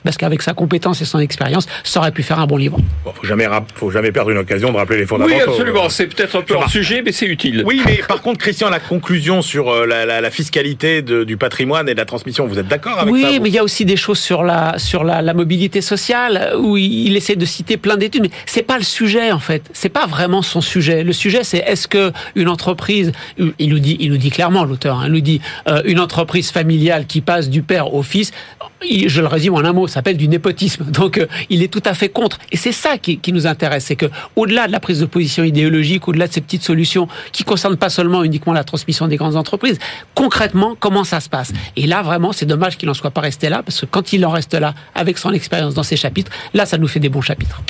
[0.04, 2.78] parce qu'avec sa compétence et son expérience, ça aurait pu faire un bon livre.
[3.06, 5.36] Bon, faut jamais, faut jamais perdre une occasion de rappeler les fondamentaux.
[5.36, 5.90] Oui, absolument.
[5.90, 7.64] C'est peut-être un peu hors sujet, mais c'est utile.
[7.66, 11.38] Oui, mais par contre, Christian, la conclusion sur euh, la, la- la fiscalité de- du
[11.38, 13.58] patrimoine et de la transmission, vous êtes d'accord avec oui, ça vous mais il y
[13.60, 17.36] a aussi des choses sur la sur la, la mobilité sociale où il, il essaie
[17.36, 19.64] de citer plein d'études, mais c'est pas le sujet en fait.
[19.74, 21.04] C'est pas vraiment son sujet.
[21.04, 25.00] Le sujet, c'est est-ce que une entreprise, il nous dit, il nous dit clairement l'auteur,
[25.00, 28.32] hein, il nous dit euh, une entreprise familiale qui passe du père au fils.
[28.90, 30.86] Je le résume en un mot, s'appelle du népotisme.
[30.92, 32.40] Donc, euh, il est tout à fait contre.
[32.52, 35.44] Et c'est ça qui, qui nous intéresse, c'est que au-delà de la prise de position
[35.44, 39.36] idéologique, au-delà de ces petites solutions qui concernent pas seulement uniquement la transmission des grandes
[39.36, 39.80] entreprises,
[40.16, 41.52] concrètement, comment ça se passe?
[41.76, 44.26] Et là, vraiment, c'est dommage qu'il n'en soit pas resté là, parce que quand il
[44.26, 47.22] en reste là, avec son expérience dans ces chapitres, là, ça nous fait des bons
[47.22, 47.62] chapitres.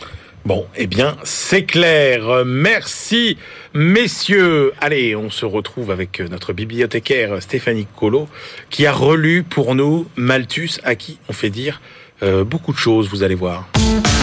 [0.44, 2.44] Bon, eh bien, c'est clair.
[2.46, 3.38] Merci,
[3.74, 4.74] messieurs.
[4.82, 8.28] Allez, on se retrouve avec euh, notre bibliothécaire Stéphanie Colo,
[8.72, 11.80] qui a relu pour nous Malthus, à qui on fait dire
[12.24, 13.68] euh, beaucoup de choses, vous allez voir.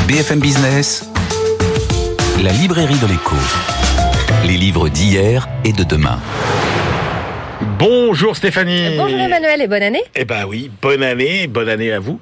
[0.09, 1.09] BFM Business,
[2.43, 3.37] la librairie de l'écho.
[4.45, 6.19] Les livres d'hier et de demain.
[7.79, 8.97] Bonjour Stéphanie.
[8.97, 10.03] Bonjour Emmanuel et bonne année.
[10.17, 12.19] Eh ben oui, bonne année, bonne année à vous.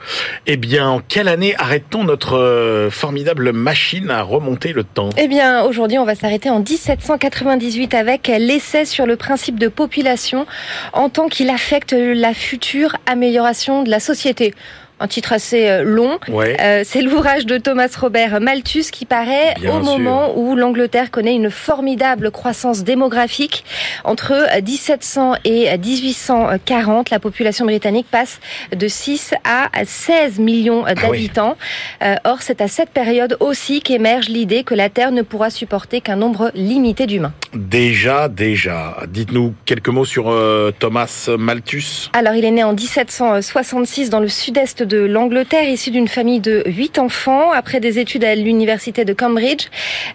[0.46, 5.08] Eh bien, en quelle année arrête-t-on notre euh, formidable machine à remonter le temps?
[5.16, 10.46] Eh bien, aujourd'hui, on va s'arrêter en 1798 avec l'essai sur le principe de population
[10.92, 14.52] en tant qu'il affecte la future amélioration de la société
[14.98, 16.18] un titre assez euh, long.
[16.28, 16.56] Ouais.
[16.60, 19.98] Euh, c'est l'ouvrage de Thomas Robert Malthus qui paraît Bien au sûr.
[19.98, 23.64] moment où l'Angleterre connaît une formidable croissance démographique.
[24.04, 28.40] Entre 1700 et 1840, la population britannique passe
[28.74, 31.56] de 6 à 16 millions d'habitants.
[32.02, 36.00] Euh, or, c'est à cette période aussi qu'émerge l'idée que la Terre ne pourra supporter
[36.00, 37.32] qu'un nombre limité d'humains.
[37.54, 38.96] Déjà, déjà.
[39.08, 42.10] Dites-nous quelques mots sur euh, Thomas Malthus.
[42.12, 46.62] Alors, il est né en 1766 dans le sud-est de l'Angleterre, issu d'une famille de
[46.66, 47.52] huit enfants.
[47.52, 49.66] Après des études à l'université de Cambridge,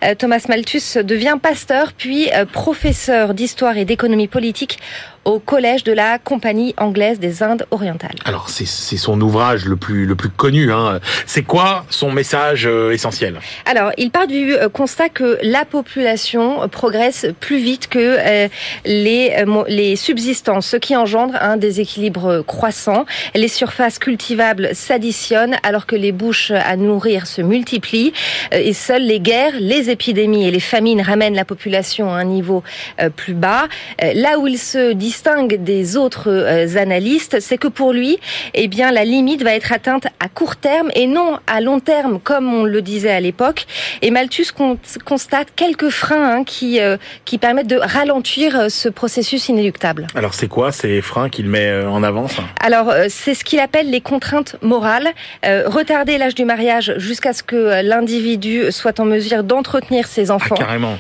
[0.04, 4.80] euh, Thomas Malthus devient pasteur, puis euh, professeur d'histoire et d'économie politique
[5.24, 8.16] au collège de la Compagnie anglaise des Indes orientales.
[8.26, 10.72] Alors, c'est son ouvrage le plus, le plus connu.
[10.72, 11.00] Hein.
[11.28, 13.40] C'est quoi son message euh, essentiel?
[13.66, 18.48] Alors, il part du constat que la population progresse plus vite que euh,
[18.86, 23.06] les, les subsistances, ce qui engendre un déséquilibre croissant.
[23.36, 28.14] Les surfaces cultivables s'additionnent alors que les bouches à nourrir se multiplient
[28.54, 32.24] euh, et seules les guerres, les épidémies et les famines ramènent la population à un
[32.24, 32.64] niveau
[33.02, 33.68] euh, plus bas.
[34.04, 36.30] Euh, Là où il se distingue des autres
[36.78, 38.20] analystes, c'est que pour lui,
[38.54, 42.20] eh bien, la limite va être atteinte à court terme et non à long terme,
[42.20, 43.66] comme on le disait à l'époque.
[44.02, 49.50] Et Malthus con- constate quelques freins hein, qui, euh, qui permettent de ralentir ce processus
[49.50, 50.08] inéluctable.
[50.16, 52.36] Alors, c'est quoi ces freins qu'il met en avance?
[52.62, 55.10] Alors, c'est ce qu'il appelle les contraintes morales.
[55.46, 60.32] Euh, retarder l'âge du mariage jusqu'à ce que euh, l'individu soit en mesure d'entretenir ses
[60.32, 60.56] Ah, enfants.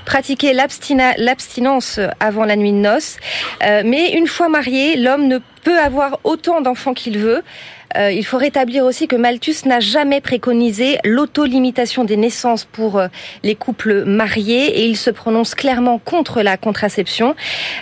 [0.05, 3.17] pratiquer l'abstinence avant la nuit de noces.
[3.63, 7.43] Euh, mais une fois marié, l'homme ne peut avoir autant d'enfants qu'il veut.
[7.97, 13.07] Euh, il faut rétablir aussi que Malthus n'a jamais préconisé l'auto-limitation des naissances pour euh,
[13.43, 17.35] les couples mariés et il se prononce clairement contre la contraception.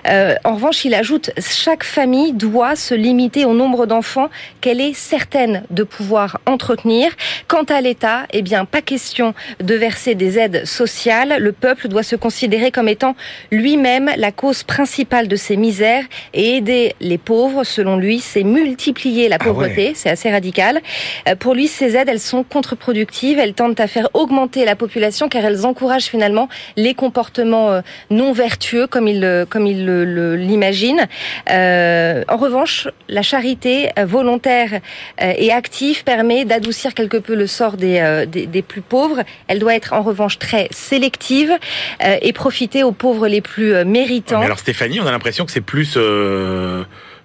[0.07, 4.29] Euh, en revanche, il ajoute chaque famille doit se limiter au nombre d'enfants
[4.61, 7.11] qu'elle est certaine de pouvoir entretenir.
[7.47, 11.37] Quant à l'État, eh bien, pas question de verser des aides sociales.
[11.39, 13.15] Le peuple doit se considérer comme étant
[13.51, 16.03] lui-même la cause principale de ses misères
[16.33, 19.89] et aider les pauvres, selon lui, c'est multiplier la Ah pauvreté.
[19.89, 19.93] ouais.
[19.99, 20.79] C'est assez radical.
[21.27, 23.37] Euh, Pour lui, ces aides, elles sont contre-productives.
[23.37, 26.47] Elles tendent à faire augmenter la population car elles encouragent finalement
[26.77, 29.85] les comportements euh, non vertueux comme il, comme il
[30.35, 31.05] l'imagine.
[31.49, 34.79] Euh, en revanche, la charité volontaire
[35.19, 39.23] et active permet d'adoucir quelque peu le sort des, des, plus pauvres.
[39.47, 41.51] Elle doit être en revanche très sélective
[42.21, 44.41] et profiter aux pauvres les plus méritants.
[44.41, 45.97] Alors, Stéphanie, on a l'impression que c'est plus...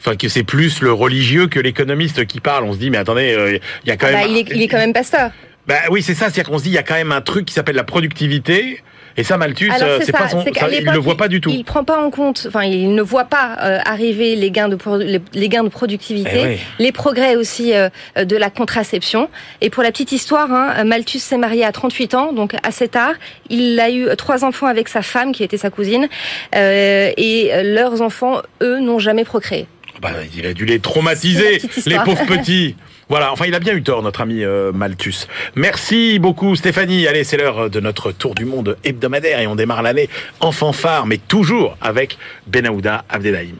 [0.04, 2.64] Enfin, que c'est plus le religieux que l'économiste qui parle.
[2.64, 4.28] On se dit, mais attendez, euh, il y a quand Bah, même...
[4.30, 5.30] il, est, il est quand même pasteur.
[5.66, 6.26] Bah oui, c'est ça.
[6.26, 8.82] C'est-à-dire qu'on se dit, il y a quand même un truc qui s'appelle la productivité.
[9.16, 11.48] Et ça, Malthus, euh, c'est pas son, ça, il le voit pas du tout.
[11.48, 14.76] Il prend pas en compte, enfin, il ne voit pas euh, arriver les gains de
[14.98, 16.58] les, les gains de productivité, Eh oui.
[16.80, 19.30] les progrès aussi euh, de la contraception.
[19.60, 23.12] Et pour la petite histoire, hein, Malthus s'est marié à 38 ans, donc assez tard.
[23.50, 26.08] Il a eu trois enfants avec sa femme, qui était sa cousine,
[26.56, 29.68] euh, et leurs enfants, eux, n'ont jamais procréé.
[30.04, 32.76] Bah, il a dû les traumatiser, les pauvres petits.
[33.08, 35.26] Voilà, enfin, il a bien eu tort, notre ami euh, Malthus.
[35.54, 37.06] Merci beaucoup, Stéphanie.
[37.06, 41.06] Allez, c'est l'heure de notre tour du monde hebdomadaire et on démarre l'année en fanfare,
[41.06, 43.56] mais toujours avec Benahouda Abdelhaim.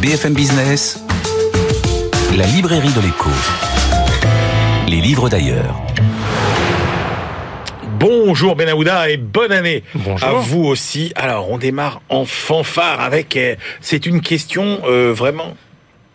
[0.00, 1.02] BFM Business,
[2.36, 3.30] la librairie de l'écho.
[4.86, 5.87] Les livres d'ailleurs.
[7.98, 10.28] Bonjour Benahouda et bonne année Bonjour.
[10.28, 11.12] à vous aussi.
[11.16, 15.56] Alors, on démarre en fanfare avec, euh, c'est une question euh, vraiment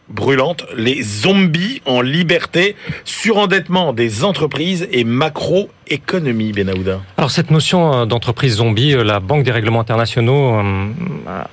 [0.10, 2.76] brûlante, les zombies en liberté,
[3.06, 7.02] surendettement des entreprises et macroéconomie, Benahouda.
[7.18, 10.90] Alors cette notion euh, d'entreprise zombie, euh, la Banque des règlements internationaux euh,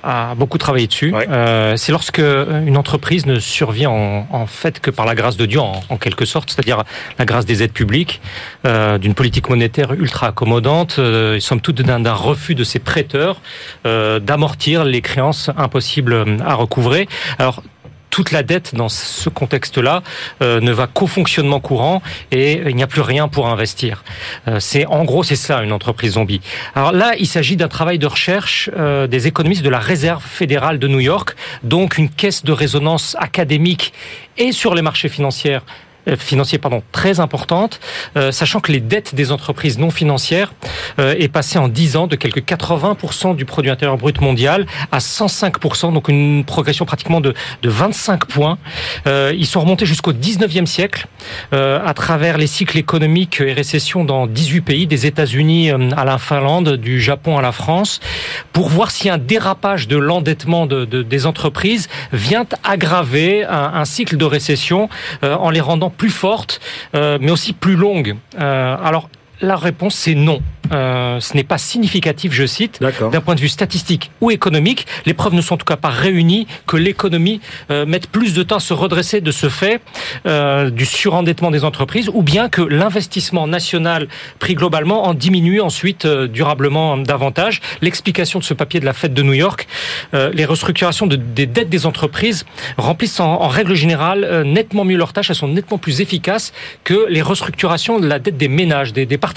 [0.03, 1.13] a beaucoup travaillé dessus.
[1.13, 1.27] Ouais.
[1.29, 5.45] Euh, c'est lorsque une entreprise ne survit en, en fait que par la grâce de
[5.45, 6.83] Dieu, en, en quelque sorte, c'est-à-dire
[7.17, 8.21] la grâce des aides publiques,
[8.65, 12.79] euh, d'une politique monétaire ultra accommodante, euh, et somme toute d'un d'un refus de ses
[12.79, 13.41] prêteurs
[13.85, 17.07] euh, d'amortir les créances impossibles à recouvrer.
[17.39, 17.63] Alors
[18.11, 20.03] toute la dette dans ce contexte-là
[20.43, 24.03] euh, ne va qu'au fonctionnement courant et il n'y a plus rien pour investir.
[24.47, 26.41] Euh, c'est en gros c'est ça une entreprise zombie.
[26.75, 30.77] Alors là, il s'agit d'un travail de recherche euh, des économistes de la Réserve fédérale
[30.77, 33.93] de New York, donc une caisse de résonance académique
[34.37, 35.59] et sur les marchés financiers
[36.07, 37.79] euh, financier pardon, très importante,
[38.17, 40.53] euh, sachant que les dettes des entreprises non financières
[40.99, 44.99] euh, est passée en 10 ans de quelques 80% du produit intérieur brut mondial à
[44.99, 48.57] 105%, donc une progression pratiquement de, de 25 points.
[49.07, 51.07] Euh, ils sont remontés jusqu'au 19e siècle
[51.53, 56.17] euh, à travers les cycles économiques et récession dans 18 pays, des États-Unis à la
[56.17, 57.99] Finlande, du Japon à la France,
[58.53, 63.85] pour voir si un dérapage de l'endettement de, de, des entreprises vient aggraver un, un
[63.85, 64.89] cycle de récession
[65.21, 66.59] en les rendant plus forte,
[66.95, 68.15] euh, mais aussi plus longue.
[68.39, 69.09] Euh, alors,
[69.41, 70.41] la réponse, c'est non.
[70.71, 74.87] Euh, ce n'est pas significatif, je cite, d'un point de vue statistique ou économique.
[75.05, 78.43] Les preuves ne sont en tout cas pas réunies que l'économie euh, mette plus de
[78.43, 79.81] temps à se redresser de ce fait
[80.25, 84.07] euh, du surendettement des entreprises, ou bien que l'investissement national
[84.39, 87.59] pris globalement en diminue ensuite euh, durablement davantage.
[87.81, 89.67] L'explication de ce papier de la Fête de New York,
[90.13, 92.45] euh, les restructurations de, des dettes des entreprises
[92.77, 96.53] remplissent en, en règle générale euh, nettement mieux leurs tâches, elles sont nettement plus efficaces
[96.85, 99.30] que les restructurations de la dette des ménages, des, des particuliers,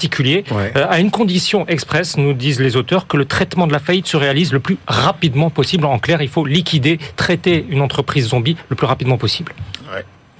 [0.51, 0.73] Ouais.
[0.75, 4.17] à une condition express, nous disent les auteurs, que le traitement de la faillite se
[4.17, 5.85] réalise le plus rapidement possible.
[5.85, 9.53] En clair, il faut liquider, traiter une entreprise zombie le plus rapidement possible.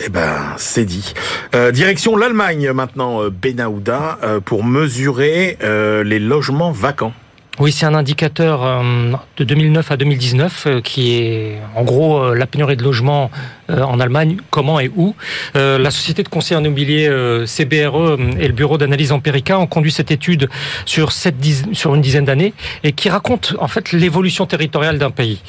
[0.03, 1.13] Eh ben, c'est dit.
[1.53, 7.13] Euh, direction l'Allemagne maintenant, euh, Benahouda, euh, pour mesurer euh, les logements vacants.
[7.57, 12.35] Oui, c'est un indicateur euh, de 2009 à 2019 euh, qui est en gros euh,
[12.35, 13.31] la pénurie de logements
[13.69, 15.15] en Allemagne, comment et où?
[15.55, 17.09] La société de conseil immobilier
[17.47, 20.49] CBRE et le bureau d'analyse Empirica ont conduit cette étude
[20.85, 22.53] sur, sur une dizaine d'années
[22.83, 25.41] et qui raconte en fait l'évolution territoriale d'un pays.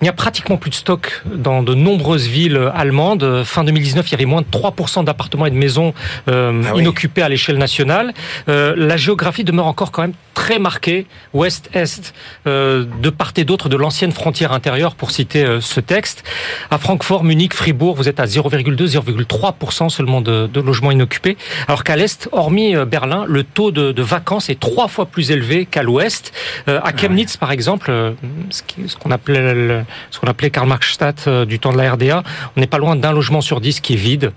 [0.00, 3.42] Il n'y a pratiquement plus de stock dans de nombreuses villes allemandes.
[3.44, 5.92] Fin 2019, il y avait moins de 3% d'appartements et de maisons
[6.28, 6.80] euh, Ah oui.
[6.80, 8.14] inoccupés à l'échelle nationale.
[8.48, 12.14] Euh, la géographie demeure encore quand même très marquée, ouest-est,
[12.46, 16.24] euh, de part et d'autre de l'ancienne frontière intérieure, pour citer euh, ce texte.
[16.70, 21.36] À Francfort, Munich, Fribourg, vous êtes à 0,2, 0,3% seulement de, de logements inoccupés.
[21.68, 25.30] Alors qu'à l'est, hormis euh, Berlin, le taux de, de vacances est trois fois plus
[25.30, 26.32] élevé qu'à l'ouest.
[26.68, 27.92] Euh, à Chemnitz, par exemple,
[28.48, 28.62] ce
[28.96, 32.22] qu'on appelait le- ce qu'on appelait Karl Marxstadt euh, du temps de la RDA,
[32.56, 34.32] on n'est pas loin d'un logement sur dix qui est vide.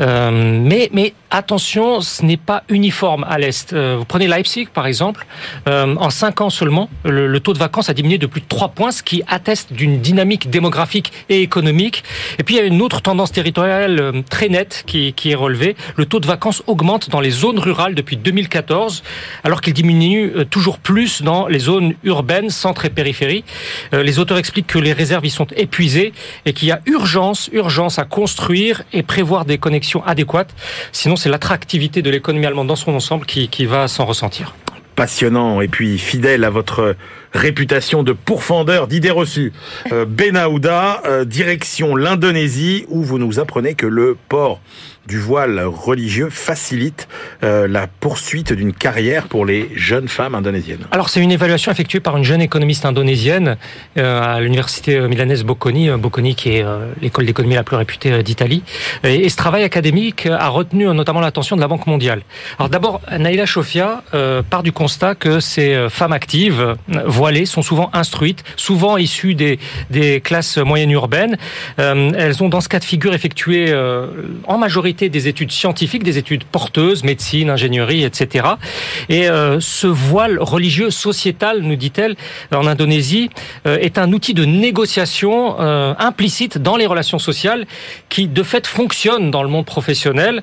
[0.00, 3.72] Euh, mais, mais attention, ce n'est pas uniforme à l'est.
[3.72, 5.26] Euh, vous prenez Leipzig, par exemple,
[5.66, 8.90] en cinq ans seulement, le, taux de vacances a diminué de plus de 3 points,
[8.90, 12.04] ce qui atteste d'une dynamique démographique et économique.
[12.38, 15.76] Et puis il y a une autre tendance territoriale très nette qui, qui est relevée.
[15.96, 19.02] Le taux de vacances augmente dans les zones rurales depuis 2014,
[19.44, 23.44] alors qu'il diminue toujours plus dans les zones urbaines, centres et périphéries.
[23.92, 26.12] Les auteurs expliquent que les réserves y sont épuisées
[26.44, 30.54] et qu'il y a urgence, urgence à construire et prévoir des connexions adéquates.
[30.92, 34.54] Sinon, c'est l'attractivité de l'économie allemande dans son ensemble qui, va s'en ressentir.
[34.94, 36.96] Passionnant et puis fidèle à votre
[37.32, 39.52] réputation de pourfendeur d'idées reçues.
[39.92, 44.60] Euh, Benahouda, euh, direction l'Indonésie, où vous nous apprenez que le port
[45.06, 47.08] du voile religieux facilite
[47.42, 50.86] euh, la poursuite d'une carrière pour les jeunes femmes indonésiennes.
[50.90, 53.56] Alors c'est une évaluation effectuée par une jeune économiste indonésienne
[53.98, 56.64] euh, à l'université euh, milanaise Bocconi, Bocconi qui est
[57.00, 58.62] l'école d'économie la plus réputée d'Italie.
[59.04, 62.22] Et, ce travail académique a retenu notamment l'attention de la Banque mondiale.
[62.58, 66.76] Alors d'abord, Naïla Shofia euh, part du constat que ces femmes actives
[67.06, 69.58] voilées sont souvent instruites, souvent issues des,
[70.22, 71.36] classes moyennes urbaines.
[71.76, 73.74] Elles ont dans ce cas de figure effectué
[74.46, 78.46] en majorité des études scientifiques, des études porteuses, médecine, ingénierie, etc.
[79.08, 82.16] Et euh, ce voile religieux sociétal, nous dit-elle,
[82.52, 83.30] en Indonésie,
[83.66, 87.66] euh, est un outil de négociation euh, implicite dans les relations sociales
[88.08, 90.42] qui, de fait, fonctionne dans le monde professionnel.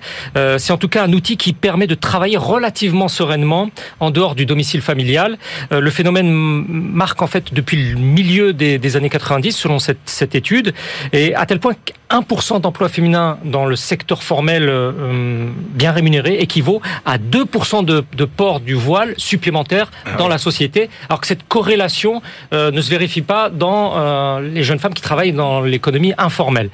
[0.57, 4.45] C'est en tout cas un outil qui permet de travailler relativement sereinement en dehors du
[4.45, 5.37] domicile familial.
[5.71, 10.73] Le phénomène marque en fait depuis le milieu des, années 90, selon cette, étude,
[11.11, 16.81] et à tel point qu'1% d'emplois féminins dans le secteur formel euh, bien rémunéré équivaut
[17.05, 22.21] à 2% de, de port du voile supplémentaire dans la société, alors que cette corrélation
[22.53, 26.69] euh, ne se vérifie pas dans euh, les jeunes femmes qui travaillent dans l'économie informelle.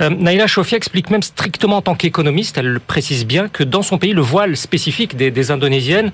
[0.00, 3.82] Euh, Naïla Shofia explique même strictement en tant qu'économiste, elle le précise bien, que dans
[3.82, 6.12] son pays, le voile spécifique des, des Indonésiennes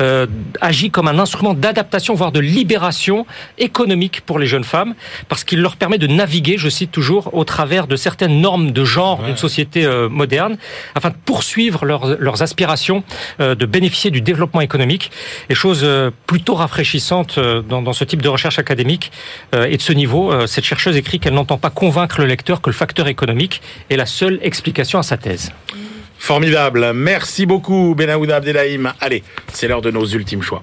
[0.00, 0.26] euh,
[0.60, 3.26] agit comme un instrument d'adaptation, voire de libération
[3.58, 4.94] économique pour les jeunes femmes,
[5.28, 8.84] parce qu'il leur permet de naviguer, je cite toujours, au travers de certaines normes de
[8.84, 10.08] genre d'une société euh,
[10.52, 10.58] moderne,
[10.94, 13.02] afin de poursuivre leurs, leurs aspirations
[13.40, 15.10] euh, de bénéficier du développement économique.
[15.48, 19.12] Et chose euh, plutôt rafraîchissante euh, dans, dans ce type de recherche académique
[19.54, 22.60] euh, et de ce niveau, euh, cette chercheuse écrit qu'elle n'entend pas convaincre le lecteur
[22.60, 25.52] que le facteur économique est la seule explication à sa thèse.
[26.18, 26.92] Formidable.
[26.94, 28.92] Merci beaucoup, Benahouda Abdelhaim.
[29.00, 30.62] Allez, c'est l'heure de nos ultimes choix.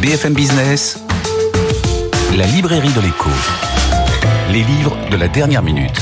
[0.00, 1.04] BFM Business,
[2.36, 3.30] la librairie de l'écho.
[4.50, 6.00] Les livres de la dernière minute.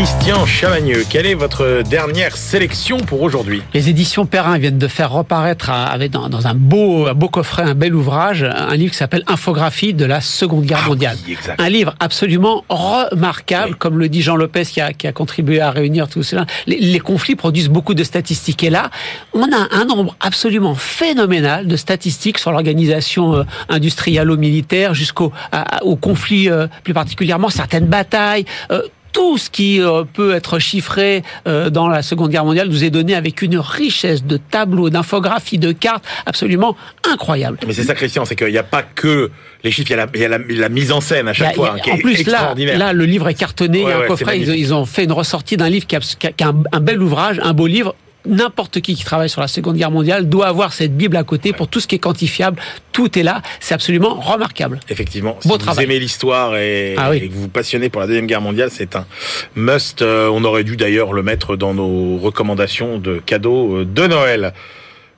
[0.00, 3.62] Christian Chavagneux, quelle est votre dernière sélection pour aujourd'hui?
[3.72, 7.74] Les éditions Perrin viennent de faire reparaître avec dans, un beau, un beau coffret, un
[7.74, 11.16] bel ouvrage, un livre qui s'appelle Infographie de la Seconde Guerre Ah mondiale.
[11.26, 13.76] oui, un livre absolument remarquable, Oui.
[13.78, 16.44] comme le dit Jean Lopez qui a, qui a contribué à réunir tout cela.
[16.66, 18.90] Les, les conflits produisent beaucoup de statistiques et là,
[19.32, 25.84] on a un nombre absolument phénoménal de statistiques sur l'organisation euh, industrialo-militaire jusqu'au à- à-
[25.84, 28.44] aux conflits euh, plus particulièrement, certaines batailles.
[28.70, 28.82] euh,
[29.16, 32.90] tout ce qui euh, peut être chiffré euh, dans la Seconde Guerre mondiale nous est
[32.90, 36.76] donné avec une richesse de tableaux, d'infographies, de cartes absolument
[37.10, 37.56] incroyable.
[37.66, 39.30] Mais c'est ça, Christian, c'est qu'il n'y a pas que
[39.64, 41.30] les chiffres, il y a la, il y a la- la mise en scène à
[41.30, 43.90] a- chaque fois, a- qui en est plus, là, le livre est cartonné, il y
[43.90, 46.32] a un ouais, coffret, ils, ont fait une ressortie d'un livre qui a, qui a-
[46.32, 47.94] qui a un, un bel ouvrage, un beau livre.
[48.26, 51.52] N'importe qui qui travaille sur la Seconde Guerre mondiale doit avoir cette Bible à côté
[51.52, 52.60] pour tout ce qui est quantifiable.
[52.92, 53.42] Tout est là.
[53.60, 54.80] C'est absolument remarquable.
[54.88, 55.84] Effectivement, si Beau vous travail.
[55.84, 57.18] aimez l'histoire et, Ah oui.
[57.18, 59.06] et que vous vous passionnez pour la Deuxième Guerre mondiale, c'est un
[59.54, 60.02] must.
[60.02, 64.52] Euh, on aurait dû d'ailleurs le mettre dans nos recommandations de cadeaux euh, de Noël.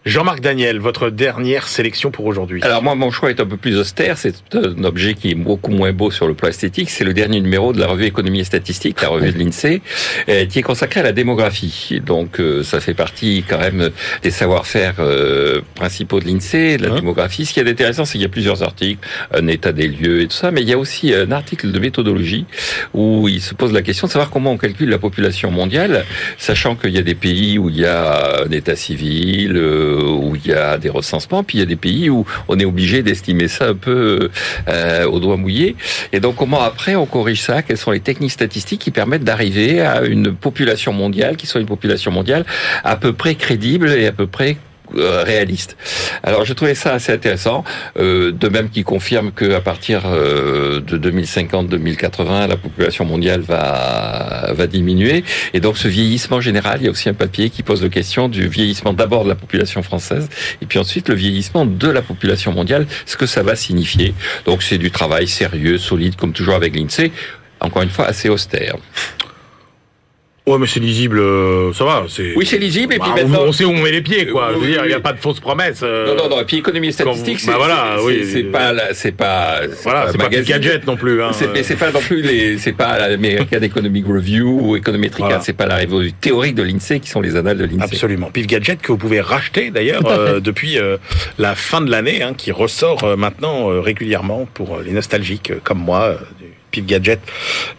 [0.09, 2.63] Jean-Marc Daniel, votre dernière sélection pour aujourd'hui.
[2.63, 4.17] Alors moi, mon choix est un peu plus austère.
[4.17, 6.89] C'est un objet qui est beaucoup moins beau sur le plan esthétique.
[6.89, 9.83] C'est le dernier numéro de la revue Économie et Statistique, la revue de l'INSEE,
[10.31, 12.01] euh, qui est consacrée à la démographie.
[12.03, 13.91] Donc euh, ça fait partie quand même
[14.23, 17.45] des savoir-faire euh, principaux de l'INSEE, de la Hein démographie.
[17.45, 20.27] Ce qui est intéressant, c'est qu'il y a plusieurs articles, un état des lieux et
[20.27, 22.47] tout ça, mais il y a aussi un article de méthodologie
[22.95, 26.07] où il se pose la question de savoir comment on calcule la population mondiale,
[26.39, 29.59] sachant qu'il y a des pays où il y a un état civil,
[29.99, 32.65] où il y a des recensements, puis il y a des pays où on est
[32.65, 34.31] obligé d'estimer ça un peu
[34.69, 35.77] euh, au doigt mouillé.
[36.13, 37.63] Et donc comment après on corrige ça?
[37.63, 41.67] Quelles sont les techniques statistiques qui permettent d'arriver à une population mondiale qui soit une
[41.67, 42.45] population mondiale
[42.85, 45.77] à peu près crédible et à peu près euh, réaliste.
[46.23, 47.65] Alors je trouvais ça assez intéressant,
[47.99, 54.53] euh, de même qui confirme que à partir euh, de 2050-2080, la population mondiale va
[54.53, 55.25] va diminuer
[55.55, 58.29] et donc ce vieillissement général, il y a aussi un papier qui pose la question
[58.29, 60.29] du vieillissement d'abord de la population française
[60.63, 64.15] et puis ensuite le vieillissement de la population mondiale, ce que ça va signifier.
[64.47, 67.13] Donc c'est du travail sérieux, solide comme toujours avec l'INSEE,
[67.61, 68.77] encore une fois assez austère.
[70.49, 72.05] Ouais, mais c'est lisible, euh, ça va.
[72.09, 72.33] C'est...
[72.37, 74.27] Oui, c'est lisible et puis Bah, on, maintenant on sait où on met les pieds,
[74.27, 74.49] quoi.
[74.49, 75.81] Oui, Je veux dire, il oui, n'y a pas de fausses promesses.
[75.83, 76.41] euh, Non, non, non.
[76.41, 78.19] Et puis économie et statistique, Quand- c'est bah voilà, c'est- oui.
[78.23, 81.23] c'est- c'est pas, la- c'est pas, Voilà, c'est pas Gadget non plus.
[81.23, 81.31] Hein.
[81.33, 85.41] C'est, mais c'est pas non plus les, c'est pas l'American Economic Review ou Econometrica, Voilà.
[85.41, 87.83] c'est pas la revue théorique de l'INSEE qui sont les annales de l'INSEE.
[87.83, 88.31] Absolument.
[88.31, 90.97] Pif Gadget que vous pouvez racheter d'ailleurs euh, depuis euh,
[91.39, 95.51] la fin de l'année, hein, qui ressort euh, maintenant euh, régulièrement pour euh, les nostalgiques
[95.51, 96.15] euh, comme moi.
[96.87, 97.21] Gadget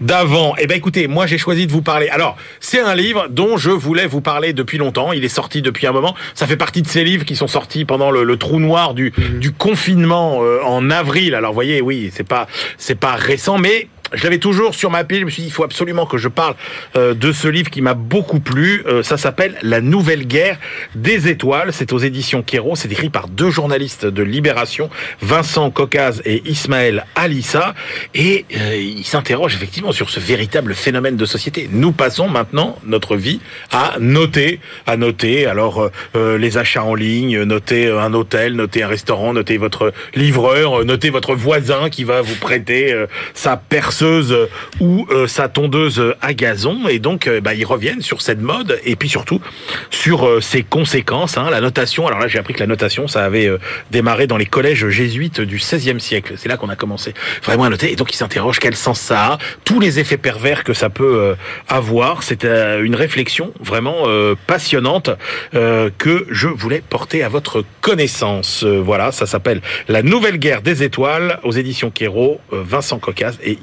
[0.01, 0.55] d'avant.
[0.59, 2.09] Eh ben écoutez, moi j'ai choisi de vous parler.
[2.09, 5.11] Alors, c'est un livre dont je voulais vous parler depuis longtemps.
[5.11, 6.15] Il est sorti depuis un moment.
[6.33, 9.13] Ça fait partie de ces livres qui sont sortis pendant le, le trou noir du,
[9.39, 11.35] du confinement euh, en avril.
[11.35, 12.47] Alors, vous voyez, oui, c'est pas
[12.77, 15.21] c'est pas récent, mais je l'avais toujours sur ma pile.
[15.21, 16.55] Je me suis dit, il faut absolument que je parle
[16.95, 18.83] euh, de ce livre qui m'a beaucoup plu.
[18.87, 20.57] Euh, ça s'appelle La Nouvelle Guerre
[20.95, 21.71] des Étoiles.
[21.73, 22.75] C'est aux éditions Kéro.
[22.75, 24.89] C'est écrit par deux journalistes de Libération,
[25.21, 27.75] Vincent Cocaz et Ismaël Alissa.
[28.15, 31.69] Et euh, ils s'interrogent effectivement sur ce véritable phénomène de société.
[31.71, 33.39] Nous passons maintenant notre vie
[33.71, 35.45] à noter, à noter.
[35.45, 40.83] Alors euh, les achats en ligne, noter un hôtel, noter un restaurant, noter votre livreur,
[40.85, 42.95] noter votre voisin qui va vous prêter
[43.33, 43.57] sa
[44.03, 46.87] euh, ou euh, sa tondeuse à gazon.
[46.87, 49.41] Et donc, euh, bah, ils reviennent sur cette mode et puis surtout
[49.89, 51.37] sur euh, ses conséquences.
[51.37, 52.07] Hein, la notation.
[52.07, 53.57] Alors là, j'ai appris que la notation, ça avait euh,
[53.91, 56.33] démarré dans les collèges jésuites du XVIe siècle.
[56.37, 57.91] C'est là qu'on a commencé vraiment à noter.
[57.91, 61.03] Et donc, ils s'interrogent quel sens ça a, tous les effets pervers que ça peut
[61.03, 61.35] euh,
[61.67, 62.23] avoir.
[62.23, 65.09] C'est euh, une réflexion vraiment euh, passionnante
[65.55, 68.63] euh, que je voulais porter à votre connaissance.
[68.63, 73.57] Euh, voilà, ça s'appelle La Nouvelle Guerre des Étoiles aux éditions euh, Vincent Cocas et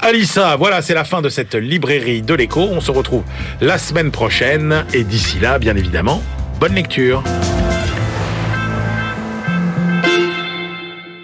[0.00, 0.56] Alissa.
[0.56, 2.60] Voilà, c'est la fin de cette librairie de l'écho.
[2.60, 3.24] On se retrouve
[3.60, 6.22] la semaine prochaine et d'ici là, bien évidemment,
[6.60, 7.22] bonne lecture.